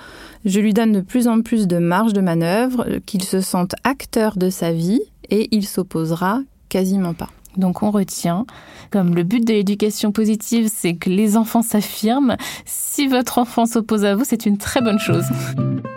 Je 0.45 0.59
lui 0.59 0.75
donne 0.75 0.91
de 0.91 1.01
plus 1.01 1.29
en 1.29 1.41
plus 1.41 1.69
de 1.69 1.79
marge 1.79 2.13
de 2.13 2.21
manœuvre, 2.21 2.85
qu'il 3.07 3.23
se 3.23 3.41
sente 3.41 3.77
acteur 3.85 4.37
de 4.37 4.51
sa 4.51 4.73
vie, 4.73 5.03
et 5.31 5.49
il 5.53 5.65
s'opposera 5.65 6.41
quasiment 6.69 7.15
pas. 7.15 7.29
Donc 7.57 7.85
on 7.85 7.93
retient, 7.93 8.45
comme 8.91 9.15
le 9.15 9.23
but 9.23 9.47
de 9.47 9.53
l'éducation 9.53 10.11
positive, 10.11 10.69
c'est 10.75 10.95
que 10.95 11.11
les 11.11 11.37
enfants 11.37 11.63
s'affirment. 11.63 12.37
Si 12.65 13.07
votre 13.07 13.39
enfant 13.39 13.67
s'oppose 13.67 14.05
à 14.05 14.17
vous, 14.17 14.25
c'est 14.25 14.47
une 14.47 14.59
très 14.59 14.81
bonne 14.81 14.99
chose. 14.99 15.27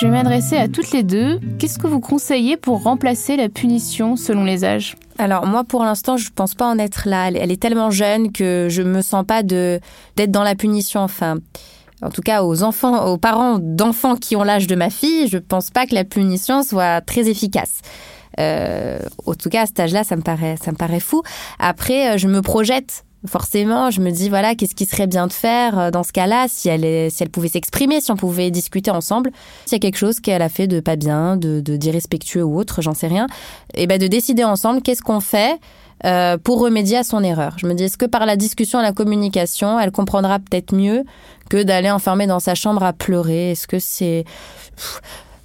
Je 0.00 0.06
vais 0.06 0.12
m'adresser 0.12 0.56
à 0.56 0.66
toutes 0.66 0.92
les 0.92 1.02
deux. 1.02 1.38
Qu'est-ce 1.58 1.78
que 1.78 1.86
vous 1.86 2.00
conseillez 2.00 2.56
pour 2.56 2.82
remplacer 2.82 3.36
la 3.36 3.50
punition 3.50 4.16
selon 4.16 4.44
les 4.44 4.64
âges? 4.64 4.96
Alors 5.18 5.46
moi 5.46 5.62
pour 5.62 5.84
l'instant 5.84 6.16
je 6.16 6.30
pense 6.34 6.54
pas 6.54 6.66
en 6.66 6.78
être 6.78 7.06
là. 7.06 7.28
Elle 7.28 7.52
est 7.52 7.60
tellement 7.60 7.90
jeune 7.90 8.32
que 8.32 8.68
je 8.70 8.80
me 8.80 9.02
sens 9.02 9.26
pas 9.26 9.42
d'être 9.42 9.82
dans 10.30 10.42
la 10.42 10.54
punition. 10.54 11.00
Enfin, 11.00 11.36
en 12.00 12.08
tout 12.08 12.22
cas 12.22 12.44
aux 12.44 12.62
enfants, 12.62 13.08
aux 13.08 13.18
parents 13.18 13.58
d'enfants 13.60 14.16
qui 14.16 14.36
ont 14.36 14.42
l'âge 14.42 14.66
de 14.66 14.74
ma 14.74 14.88
fille, 14.88 15.28
je 15.28 15.36
pense 15.36 15.68
pas 15.68 15.86
que 15.86 15.94
la 15.94 16.04
punition 16.04 16.62
soit 16.62 17.02
très 17.02 17.28
efficace. 17.28 17.82
Euh, 18.38 18.98
en 19.26 19.34
tout 19.34 19.50
cas, 19.50 19.62
à 19.62 19.66
cet 19.66 19.80
âge-là, 19.80 20.04
ça 20.04 20.16
me 20.16 20.22
paraît, 20.22 20.56
ça 20.62 20.70
me 20.72 20.76
paraît 20.76 21.00
fou. 21.00 21.22
Après, 21.58 22.14
euh, 22.14 22.18
je 22.18 22.26
me 22.26 22.40
projette. 22.40 23.04
Forcément, 23.26 23.90
je 23.90 24.00
me 24.00 24.10
dis 24.10 24.30
voilà, 24.30 24.54
qu'est-ce 24.54 24.74
qui 24.74 24.86
serait 24.86 25.06
bien 25.06 25.26
de 25.26 25.32
faire 25.32 25.78
euh, 25.78 25.90
dans 25.90 26.02
ce 26.02 26.12
cas-là, 26.12 26.46
si 26.48 26.70
elle, 26.70 26.84
est, 26.84 27.10
si 27.10 27.22
elle 27.22 27.28
pouvait 27.28 27.48
s'exprimer, 27.48 28.00
si 28.00 28.10
on 28.10 28.16
pouvait 28.16 28.50
discuter 28.50 28.90
ensemble, 28.90 29.30
s'il 29.66 29.72
y 29.72 29.76
a 29.76 29.78
quelque 29.78 29.98
chose 29.98 30.20
qu'elle 30.20 30.40
a 30.40 30.48
fait 30.48 30.66
de 30.66 30.80
pas 30.80 30.96
bien, 30.96 31.36
de 31.36 31.60
d'irrespectueux 31.60 32.42
ou 32.42 32.58
autre, 32.58 32.80
j'en 32.80 32.94
sais 32.94 33.08
rien, 33.08 33.26
et 33.74 33.86
ben 33.86 33.98
de 33.98 34.06
décider 34.06 34.42
ensemble 34.42 34.80
qu'est-ce 34.80 35.02
qu'on 35.02 35.20
fait 35.20 35.60
euh, 36.06 36.38
pour 36.38 36.60
remédier 36.60 36.96
à 36.96 37.04
son 37.04 37.22
erreur. 37.22 37.56
Je 37.58 37.66
me 37.66 37.74
dis, 37.74 37.84
est-ce 37.84 37.98
que 37.98 38.06
par 38.06 38.24
la 38.24 38.36
discussion, 38.36 38.80
la 38.80 38.92
communication, 38.92 39.78
elle 39.78 39.90
comprendra 39.90 40.38
peut-être 40.38 40.74
mieux 40.74 41.04
que 41.50 41.62
d'aller 41.62 41.90
enfermer 41.90 42.26
dans 42.26 42.40
sa 42.40 42.54
chambre 42.54 42.82
à 42.82 42.94
pleurer? 42.94 43.50
Est-ce 43.50 43.66
que 43.66 43.78
c'est... 43.78 44.24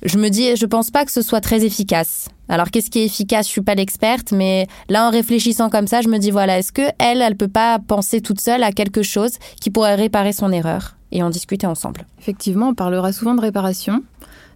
je 0.06 0.18
me 0.20 0.30
dis, 0.30 0.56
je 0.56 0.66
pense 0.66 0.92
pas 0.92 1.04
que 1.04 1.12
ce 1.12 1.22
soit 1.22 1.42
très 1.42 1.66
efficace. 1.66 2.30
Alors 2.48 2.70
qu'est-ce 2.70 2.92
qui 2.92 3.00
est 3.00 3.06
efficace? 3.06 3.48
Je 3.48 3.52
suis 3.52 3.62
pas 3.62 3.76
l'experte, 3.76 4.32
mais 4.32 4.68
là 4.88 5.08
en 5.08 5.10
réfléchissant 5.10 5.70
comme 5.70 5.88
ça, 5.88 6.02
je 6.02 6.10
me 6.10 6.20
dis 6.20 6.32
voilà, 6.32 6.60
est-ce 6.60 6.72
que 6.72 6.84
elle, 7.00 7.22
elle 7.22 7.36
peut 7.36 7.48
pas 7.48 7.80
penser 7.80 8.22
toute 8.22 8.40
seule 8.40 8.64
à 8.64 8.72
quelque 8.72 9.02
chose 9.02 9.32
qui 9.60 9.72
pourrait 9.72 9.96
réparer 9.96 10.32
son 10.32 10.52
erreur 10.52 10.96
et 11.12 11.24
en 11.24 11.32
discuter 11.32 11.66
ensemble? 11.66 12.06
Effectivement, 12.20 12.70
on 12.70 12.76
parlera 12.76 13.12
souvent 13.12 13.34
de 13.34 13.42
réparation. 13.42 14.04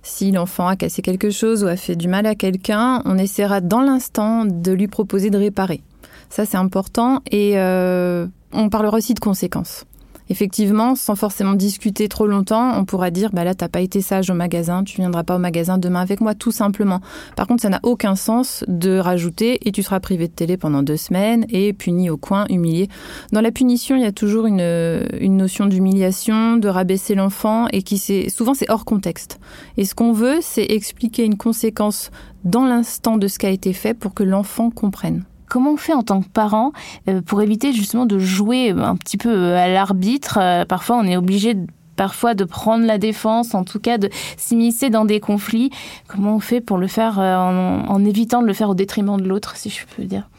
Si 0.03 0.31
l'enfant 0.31 0.67
a 0.67 0.75
cassé 0.75 1.01
quelque 1.01 1.31
chose 1.31 1.63
ou 1.63 1.67
a 1.67 1.75
fait 1.75 1.95
du 1.95 2.07
mal 2.07 2.25
à 2.25 2.35
quelqu'un, 2.35 3.01
on 3.05 3.17
essaiera 3.17 3.59
dans 3.59 3.81
l'instant 3.81 4.45
de 4.45 4.71
lui 4.71 4.87
proposer 4.87 5.29
de 5.29 5.37
réparer. 5.37 5.81
Ça, 6.29 6.45
c'est 6.45 6.57
important. 6.57 7.21
Et 7.31 7.53
euh, 7.55 8.27
on 8.53 8.69
parlera 8.69 8.97
aussi 8.97 9.13
de 9.13 9.19
conséquences 9.19 9.85
effectivement, 10.29 10.95
sans 10.95 11.15
forcément 11.15 11.53
discuter 11.53 12.07
trop 12.07 12.27
longtemps, 12.27 12.77
on 12.77 12.85
pourra 12.85 13.11
dire 13.11 13.29
bah 13.33 13.43
là 13.43 13.55
t'as 13.55 13.67
pas 13.67 13.81
été 13.81 14.01
sage 14.01 14.29
au 14.29 14.33
magasin, 14.33 14.83
tu 14.83 14.97
viendras 14.97 15.23
pas 15.23 15.35
au 15.35 15.39
magasin 15.39 15.77
demain 15.77 16.01
avec 16.01 16.21
moi, 16.21 16.35
tout 16.35 16.51
simplement. 16.51 17.01
Par 17.35 17.47
contre, 17.47 17.61
ça 17.61 17.69
n'a 17.69 17.79
aucun 17.83 18.15
sens 18.15 18.63
de 18.67 18.97
rajouter 18.97 19.67
et 19.67 19.71
tu 19.71 19.83
seras 19.83 19.99
privé 19.99 20.27
de 20.27 20.33
télé 20.33 20.57
pendant 20.57 20.83
deux 20.83 20.97
semaines 20.97 21.45
et 21.49 21.73
puni 21.73 22.09
au 22.09 22.17
coin, 22.17 22.45
humilié. 22.49 22.87
Dans 23.31 23.41
la 23.41 23.51
punition, 23.51 23.95
il 23.95 24.01
y 24.01 24.05
a 24.05 24.11
toujours 24.11 24.45
une, 24.45 25.07
une 25.19 25.37
notion 25.37 25.65
d'humiliation, 25.65 26.57
de 26.57 26.67
rabaisser 26.67 27.15
l'enfant 27.15 27.67
et 27.71 27.81
qui 27.81 27.97
c'est 27.97 28.29
souvent 28.29 28.53
c'est 28.53 28.69
hors 28.69 28.85
contexte. 28.85 29.39
Et 29.77 29.85
ce 29.85 29.95
qu'on 29.95 30.13
veut, 30.13 30.39
c'est 30.41 30.65
expliquer 30.65 31.25
une 31.25 31.37
conséquence 31.37 32.11
dans 32.43 32.65
l'instant 32.65 33.17
de 33.17 33.27
ce 33.27 33.39
qui 33.39 33.45
a 33.45 33.49
été 33.49 33.73
fait 33.73 33.93
pour 33.93 34.13
que 34.13 34.23
l'enfant 34.23 34.69
comprenne. 34.69 35.23
Comment 35.49 35.71
on 35.71 35.77
fait 35.77 35.93
en 35.93 36.03
tant 36.03 36.21
que 36.21 36.29
parent 36.29 36.71
euh, 37.09 37.21
pour 37.21 37.41
éviter 37.41 37.73
justement 37.73 38.05
de 38.05 38.19
jouer 38.19 38.69
un 38.69 38.95
petit 38.95 39.17
peu 39.17 39.29
euh, 39.29 39.57
à 39.57 39.67
l'arbitre 39.67 40.37
euh, 40.39 40.63
Parfois, 40.63 40.97
on 40.97 41.05
est 41.05 41.17
obligé 41.17 41.55
parfois 41.95 42.35
de 42.35 42.43
prendre 42.43 42.85
la 42.85 42.99
défense, 42.99 43.55
en 43.55 43.63
tout 43.63 43.79
cas 43.79 43.97
de 43.97 44.09
s'immiscer 44.37 44.91
dans 44.91 45.05
des 45.05 45.19
conflits. 45.19 45.71
Comment 46.07 46.35
on 46.35 46.39
fait 46.39 46.61
pour 46.61 46.77
le 46.77 46.87
faire 46.87 47.17
en, 47.19 48.05
évitant 48.05 48.41
de 48.41 48.47
le 48.47 48.53
faire 48.53 48.69
au 48.69 48.75
détriment 48.75 49.19
de 49.19 49.27
l'autre, 49.27 49.57
si 49.57 49.69
je 49.69 49.81
peux 49.97 50.03
dire? 50.03 50.29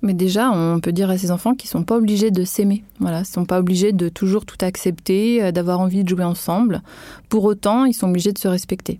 Mais 0.00 0.14
déjà, 0.14 0.50
on 0.50 0.80
peut 0.80 0.92
dire 0.92 1.10
à 1.10 1.18
ces 1.18 1.30
enfants 1.30 1.54
qu'ils 1.54 1.68
sont 1.68 1.82
pas 1.82 1.96
obligés 1.96 2.30
de 2.30 2.42
s'aimer. 2.44 2.84
Voilà, 3.00 3.20
ils 3.20 3.26
sont 3.26 3.44
pas 3.44 3.58
obligés 3.58 3.92
de 3.92 4.08
toujours 4.08 4.46
tout 4.46 4.56
accepter, 4.62 5.52
d'avoir 5.52 5.80
envie 5.80 6.04
de 6.04 6.08
jouer 6.08 6.24
ensemble. 6.24 6.80
Pour 7.28 7.44
autant, 7.44 7.84
ils 7.84 7.92
sont 7.92 8.08
obligés 8.08 8.32
de 8.32 8.38
se 8.38 8.48
respecter. 8.48 8.98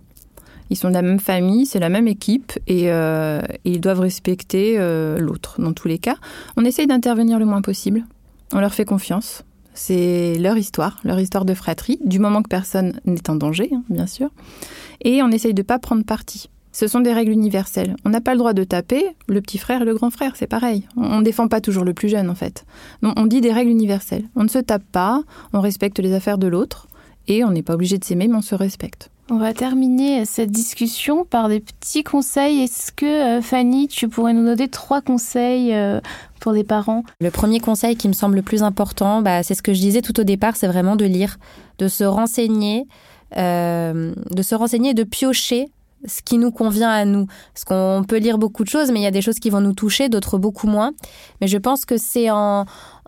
Ils 0.69 0.77
sont 0.77 0.89
de 0.89 0.93
la 0.93 1.01
même 1.01 1.19
famille, 1.19 1.65
c'est 1.65 1.79
la 1.79 1.89
même 1.89 2.07
équipe 2.07 2.53
et, 2.67 2.91
euh, 2.91 3.41
ils 3.65 3.81
doivent 3.81 4.01
respecter 4.01 4.75
euh, 4.77 5.17
l'autre 5.17 5.59
dans 5.59 5.73
tous 5.73 5.87
les 5.87 5.99
cas. 5.99 6.15
On 6.57 6.65
essaye 6.65 6.87
d'intervenir 6.87 7.39
le 7.39 7.45
moins 7.45 7.61
possible. 7.61 8.05
On 8.53 8.59
leur 8.59 8.73
fait 8.73 8.85
confiance. 8.85 9.43
C'est 9.73 10.37
leur 10.39 10.57
histoire, 10.57 10.99
leur 11.03 11.19
histoire 11.19 11.45
de 11.45 11.53
fratrie, 11.53 11.99
du 12.03 12.19
moment 12.19 12.41
que 12.41 12.49
personne 12.49 12.99
n'est 13.05 13.29
en 13.29 13.35
danger, 13.35 13.69
hein, 13.73 13.83
bien 13.89 14.07
sûr. 14.07 14.29
Et 15.01 15.23
on 15.23 15.29
essaye 15.29 15.53
de 15.53 15.61
ne 15.61 15.65
pas 15.65 15.79
prendre 15.79 16.03
parti. 16.03 16.49
Ce 16.71 16.87
sont 16.87 16.99
des 16.99 17.13
règles 17.13 17.31
universelles. 17.31 17.95
On 18.05 18.09
n'a 18.09 18.21
pas 18.21 18.33
le 18.33 18.39
droit 18.39 18.53
de 18.53 18.63
taper 18.63 19.03
le 19.27 19.41
petit 19.41 19.57
frère 19.57 19.81
et 19.81 19.85
le 19.85 19.95
grand 19.95 20.11
frère, 20.11 20.35
c'est 20.35 20.47
pareil. 20.47 20.87
On 20.97 21.19
ne 21.19 21.23
défend 21.23 21.47
pas 21.47 21.61
toujours 21.61 21.83
le 21.83 21.93
plus 21.93 22.09
jeune, 22.09 22.29
en 22.29 22.35
fait. 22.35 22.65
On 23.01 23.25
dit 23.25 23.41
des 23.41 23.51
règles 23.51 23.71
universelles. 23.71 24.25
On 24.35 24.43
ne 24.43 24.49
se 24.49 24.59
tape 24.59 24.83
pas, 24.91 25.23
on 25.53 25.61
respecte 25.61 25.99
les 25.99 26.13
affaires 26.13 26.37
de 26.37 26.47
l'autre, 26.47 26.87
et 27.27 27.43
on 27.43 27.51
n'est 27.51 27.63
pas 27.63 27.73
obligé 27.73 27.97
de 27.97 28.03
s'aimer, 28.03 28.27
mais 28.27 28.35
on 28.35 28.41
se 28.41 28.55
respecte. 28.55 29.09
On 29.31 29.37
va 29.37 29.53
terminer 29.53 30.25
cette 30.25 30.49
discussion 30.49 31.23
par 31.23 31.49
des 31.49 31.59
petits 31.59 32.03
conseils. 32.03 32.61
Est-ce 32.61 32.91
que 32.91 33.37
euh, 33.37 33.41
Fanny, 33.43 33.87
tu 33.87 34.09
pourrais 34.09 34.33
nous 34.33 34.43
donner 34.43 34.67
trois 34.67 35.01
conseils 35.01 35.71
euh, 35.75 36.01
pour 36.39 36.51
les 36.51 36.63
parents? 36.63 37.03
Le 37.21 37.29
premier 37.29 37.59
conseil 37.59 37.95
qui 37.95 38.07
me 38.07 38.13
semble 38.13 38.37
le 38.37 38.41
plus 38.41 38.63
important, 38.63 39.21
bah, 39.21 39.43
c'est 39.43 39.53
ce 39.53 39.61
que 39.61 39.71
je 39.71 39.79
disais 39.79 40.01
tout 40.01 40.19
au 40.19 40.23
départ, 40.23 40.55
c'est 40.55 40.65
vraiment 40.65 40.95
de 40.95 41.05
lire, 41.05 41.37
de 41.77 41.87
se 41.87 42.03
renseigner, 42.03 42.87
euh, 43.37 44.15
de 44.31 44.41
se 44.41 44.55
renseigner 44.55 44.95
de 44.95 45.03
piocher 45.03 45.67
ce 46.05 46.23
qui 46.23 46.39
nous 46.39 46.51
convient 46.51 46.89
à 46.89 47.05
nous. 47.05 47.27
Parce 47.53 47.65
qu'on 47.65 48.03
peut 48.07 48.17
lire 48.17 48.39
beaucoup 48.39 48.63
de 48.63 48.69
choses, 48.69 48.91
mais 48.91 48.99
il 48.99 49.03
y 49.03 49.07
a 49.07 49.11
des 49.11 49.21
choses 49.21 49.37
qui 49.37 49.51
vont 49.51 49.61
nous 49.61 49.73
toucher, 49.73 50.09
d'autres 50.09 50.39
beaucoup 50.39 50.65
moins. 50.65 50.91
Mais 51.39 51.47
je 51.47 51.57
pense 51.57 51.85
que 51.85 51.97
c'est 51.97 52.31
en, 52.31 52.65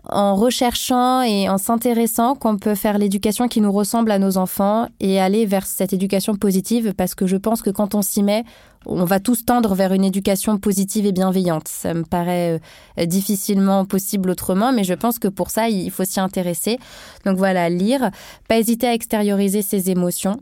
en 0.08 0.34
recherchant 0.34 1.22
et 1.22 1.48
en 1.48 1.58
s'intéressant 1.58 2.34
qu'on 2.34 2.58
peut 2.58 2.74
faire 2.74 2.98
l'éducation 2.98 3.48
qui 3.48 3.60
nous 3.60 3.72
ressemble 3.72 4.10
à 4.10 4.18
nos 4.18 4.36
enfants 4.36 4.88
et 5.00 5.20
aller 5.20 5.46
vers 5.46 5.66
cette 5.66 5.92
éducation 5.92 6.34
positive 6.34 6.92
parce 6.94 7.14
que 7.14 7.26
je 7.26 7.36
pense 7.36 7.62
que 7.62 7.70
quand 7.70 7.94
on 7.94 8.02
s'y 8.02 8.22
met, 8.22 8.44
on 8.86 9.04
va 9.04 9.20
tous 9.20 9.44
tendre 9.44 9.74
vers 9.74 9.92
une 9.92 10.04
éducation 10.04 10.58
positive 10.58 11.06
et 11.06 11.12
bienveillante. 11.12 11.68
Ça 11.68 11.94
me 11.94 12.02
paraît 12.02 12.60
euh, 12.98 13.06
difficilement 13.06 13.84
possible 13.84 14.30
autrement, 14.30 14.72
mais 14.72 14.84
je 14.84 14.94
pense 14.94 15.18
que 15.18 15.28
pour 15.28 15.50
ça, 15.50 15.68
il 15.68 15.90
faut 15.90 16.04
s'y 16.04 16.18
intéresser. 16.18 16.78
Donc 17.24 17.36
voilà, 17.36 17.68
lire, 17.68 18.10
pas 18.48 18.58
hésiter 18.58 18.88
à 18.88 18.94
extérioriser 18.94 19.62
ses 19.62 19.90
émotions. 19.90 20.38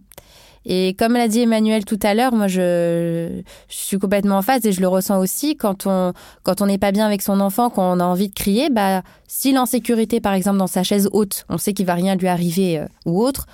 Et 0.67 0.95
comme 0.99 1.15
l'a 1.15 1.29
dit 1.29 1.41
Emmanuel 1.41 1.85
tout 1.85 1.99
à 2.03 2.15
l'heure, 2.15 2.33
moi 2.33 2.47
je, 2.47 3.43
suis 3.69 3.99
complètement 3.99 4.39
en 4.39 4.43
phase 4.43 4.67
et 4.67 4.73
je 4.73 4.81
le 4.81 4.89
ressens 4.89 5.19
aussi 5.19 5.57
quand 5.57 5.87
on 5.87 6.13
quand 6.43 6.61
on 6.61 6.67
n'est 6.67 6.79
pas 6.79 6.93
bien 6.93 7.07
avec 7.07 7.23
son 7.23 7.41
enfant, 7.41 7.71
quand 7.71 7.97
on 7.97 7.99
a 8.01 8.05
envie 8.05 8.29
de 8.29 8.35
crier, 8.35 8.69
bah 8.69 9.03
si 9.27 9.53
l'insécurité 9.53 10.21
par 10.21 10.35
exemple 10.35 10.59
dans 10.59 10.67
sa 10.67 10.83
chaise 10.83 11.09
haute, 11.13 11.47
on 11.49 11.57
sait 11.57 11.73
qu'il 11.73 11.87
va 11.87 11.95
rien 11.95 12.15
lui 12.15 12.29
arriver 12.29 12.79
euh, 12.79 12.87
ou 13.07 13.23
autre, 13.23 13.47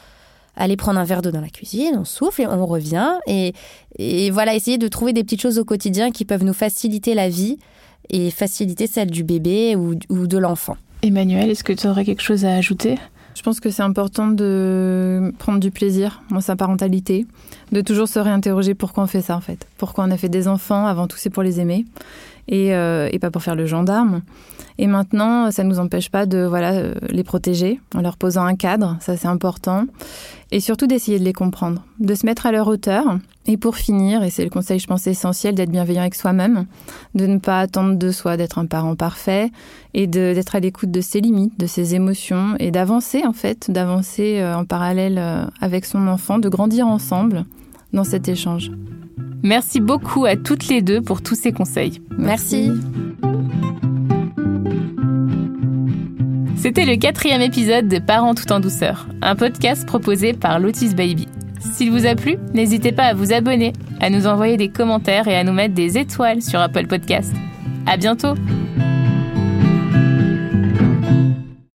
aller 0.56 0.76
prendre 0.76 0.98
un 0.98 1.04
verre 1.04 1.22
d'eau 1.22 1.30
dans 1.30 1.40
la 1.40 1.48
cuisine, 1.48 1.96
on 1.96 2.04
souffle 2.04 2.42
et 2.42 2.46
on 2.46 2.66
revient 2.66 3.12
et, 3.28 3.52
et 3.98 4.30
voilà 4.30 4.56
essayer 4.56 4.78
de 4.78 4.88
trouver 4.88 5.12
des 5.12 5.22
petites 5.22 5.42
choses 5.42 5.60
au 5.60 5.64
quotidien 5.64 6.10
qui 6.10 6.24
peuvent 6.24 6.44
nous 6.44 6.54
faciliter 6.54 7.14
la 7.14 7.28
vie 7.28 7.58
et 8.10 8.30
faciliter 8.30 8.88
celle 8.88 9.10
du 9.10 9.22
bébé 9.22 9.76
ou, 9.76 9.94
ou 10.08 10.26
de 10.26 10.38
l'enfant. 10.38 10.76
Emmanuel, 11.02 11.50
est-ce 11.50 11.62
que 11.62 11.72
tu 11.72 11.86
aurais 11.86 12.04
quelque 12.04 12.22
chose 12.22 12.44
à 12.44 12.54
ajouter? 12.54 12.96
Je 13.36 13.42
pense 13.42 13.60
que 13.60 13.68
c'est 13.68 13.82
important 13.82 14.28
de 14.28 15.30
prendre 15.38 15.60
du 15.60 15.70
plaisir 15.70 16.22
dans 16.30 16.40
sa 16.40 16.56
parentalité, 16.56 17.26
de 17.72 17.80
toujours 17.80 18.08
se 18.08 18.18
réinterroger 18.18 18.74
pourquoi 18.74 19.04
on 19.04 19.06
fait 19.06 19.22
ça 19.22 19.36
en 19.36 19.40
fait? 19.40 19.66
Pourquoi 19.78 20.04
on 20.04 20.10
a 20.10 20.16
fait 20.16 20.28
des 20.28 20.48
enfants, 20.48 20.86
avant 20.86 21.06
tout 21.06 21.16
c'est 21.18 21.30
pour 21.30 21.42
les 21.42 21.60
aimer 21.60 21.84
et, 22.48 22.74
euh, 22.74 23.08
et 23.12 23.18
pas 23.18 23.30
pour 23.30 23.42
faire 23.42 23.56
le 23.56 23.66
gendarme. 23.66 24.22
Et 24.78 24.86
maintenant, 24.86 25.50
ça 25.50 25.64
ne 25.64 25.70
nous 25.70 25.78
empêche 25.78 26.10
pas 26.10 26.26
de 26.26 26.44
voilà, 26.44 26.72
euh, 26.72 26.94
les 27.08 27.24
protéger 27.24 27.80
en 27.94 28.02
leur 28.02 28.16
posant 28.16 28.44
un 28.44 28.56
cadre, 28.56 28.96
ça 29.00 29.16
c'est 29.16 29.28
important. 29.28 29.86
Et 30.52 30.60
surtout 30.60 30.86
d'essayer 30.86 31.18
de 31.18 31.24
les 31.24 31.32
comprendre, 31.32 31.82
de 31.98 32.14
se 32.14 32.24
mettre 32.24 32.46
à 32.46 32.52
leur 32.52 32.68
hauteur. 32.68 33.18
Et 33.48 33.56
pour 33.56 33.76
finir, 33.76 34.22
et 34.22 34.30
c'est 34.30 34.44
le 34.44 34.50
conseil 34.50 34.78
je 34.78 34.86
pense 34.86 35.06
essentiel, 35.06 35.54
d'être 35.54 35.70
bienveillant 35.70 36.02
avec 36.02 36.14
soi-même, 36.14 36.66
de 37.14 37.26
ne 37.26 37.38
pas 37.38 37.60
attendre 37.60 37.96
de 37.96 38.10
soi 38.12 38.36
d'être 38.36 38.58
un 38.58 38.66
parent 38.66 38.96
parfait 38.96 39.50
et 39.94 40.06
d'être 40.06 40.56
à 40.56 40.60
l'écoute 40.60 40.90
de 40.90 41.00
ses 41.00 41.20
limites, 41.20 41.58
de 41.58 41.66
ses 41.66 41.94
émotions 41.94 42.54
et 42.58 42.70
d'avancer 42.70 43.24
en 43.24 43.32
fait, 43.32 43.70
d'avancer 43.70 44.40
euh, 44.40 44.56
en 44.56 44.64
parallèle 44.64 45.20
avec 45.60 45.84
son 45.84 46.06
enfant, 46.06 46.38
de 46.38 46.48
grandir 46.48 46.86
ensemble 46.86 47.44
dans 47.96 48.04
cet 48.04 48.28
échange. 48.28 48.70
Merci 49.42 49.80
beaucoup 49.80 50.24
à 50.24 50.36
toutes 50.36 50.68
les 50.68 50.82
deux 50.82 51.00
pour 51.00 51.22
tous 51.22 51.34
ces 51.34 51.52
conseils. 51.52 52.00
Merci. 52.16 52.70
C'était 56.56 56.84
le 56.84 56.96
quatrième 56.96 57.42
épisode 57.42 57.88
de 57.88 57.98
Parents 57.98 58.34
tout 58.34 58.50
en 58.50 58.60
douceur, 58.60 59.06
un 59.22 59.36
podcast 59.36 59.86
proposé 59.86 60.32
par 60.32 60.58
Lotus 60.58 60.94
Baby. 60.94 61.28
S'il 61.60 61.90
vous 61.90 62.06
a 62.06 62.14
plu, 62.14 62.38
n'hésitez 62.54 62.92
pas 62.92 63.04
à 63.04 63.14
vous 63.14 63.32
abonner, 63.32 63.72
à 64.00 64.10
nous 64.10 64.26
envoyer 64.26 64.56
des 64.56 64.68
commentaires 64.68 65.28
et 65.28 65.36
à 65.36 65.44
nous 65.44 65.52
mettre 65.52 65.74
des 65.74 65.98
étoiles 65.98 66.42
sur 66.42 66.60
Apple 66.60 66.86
Podcast. 66.86 67.32
À 67.86 67.96
bientôt! 67.96 68.34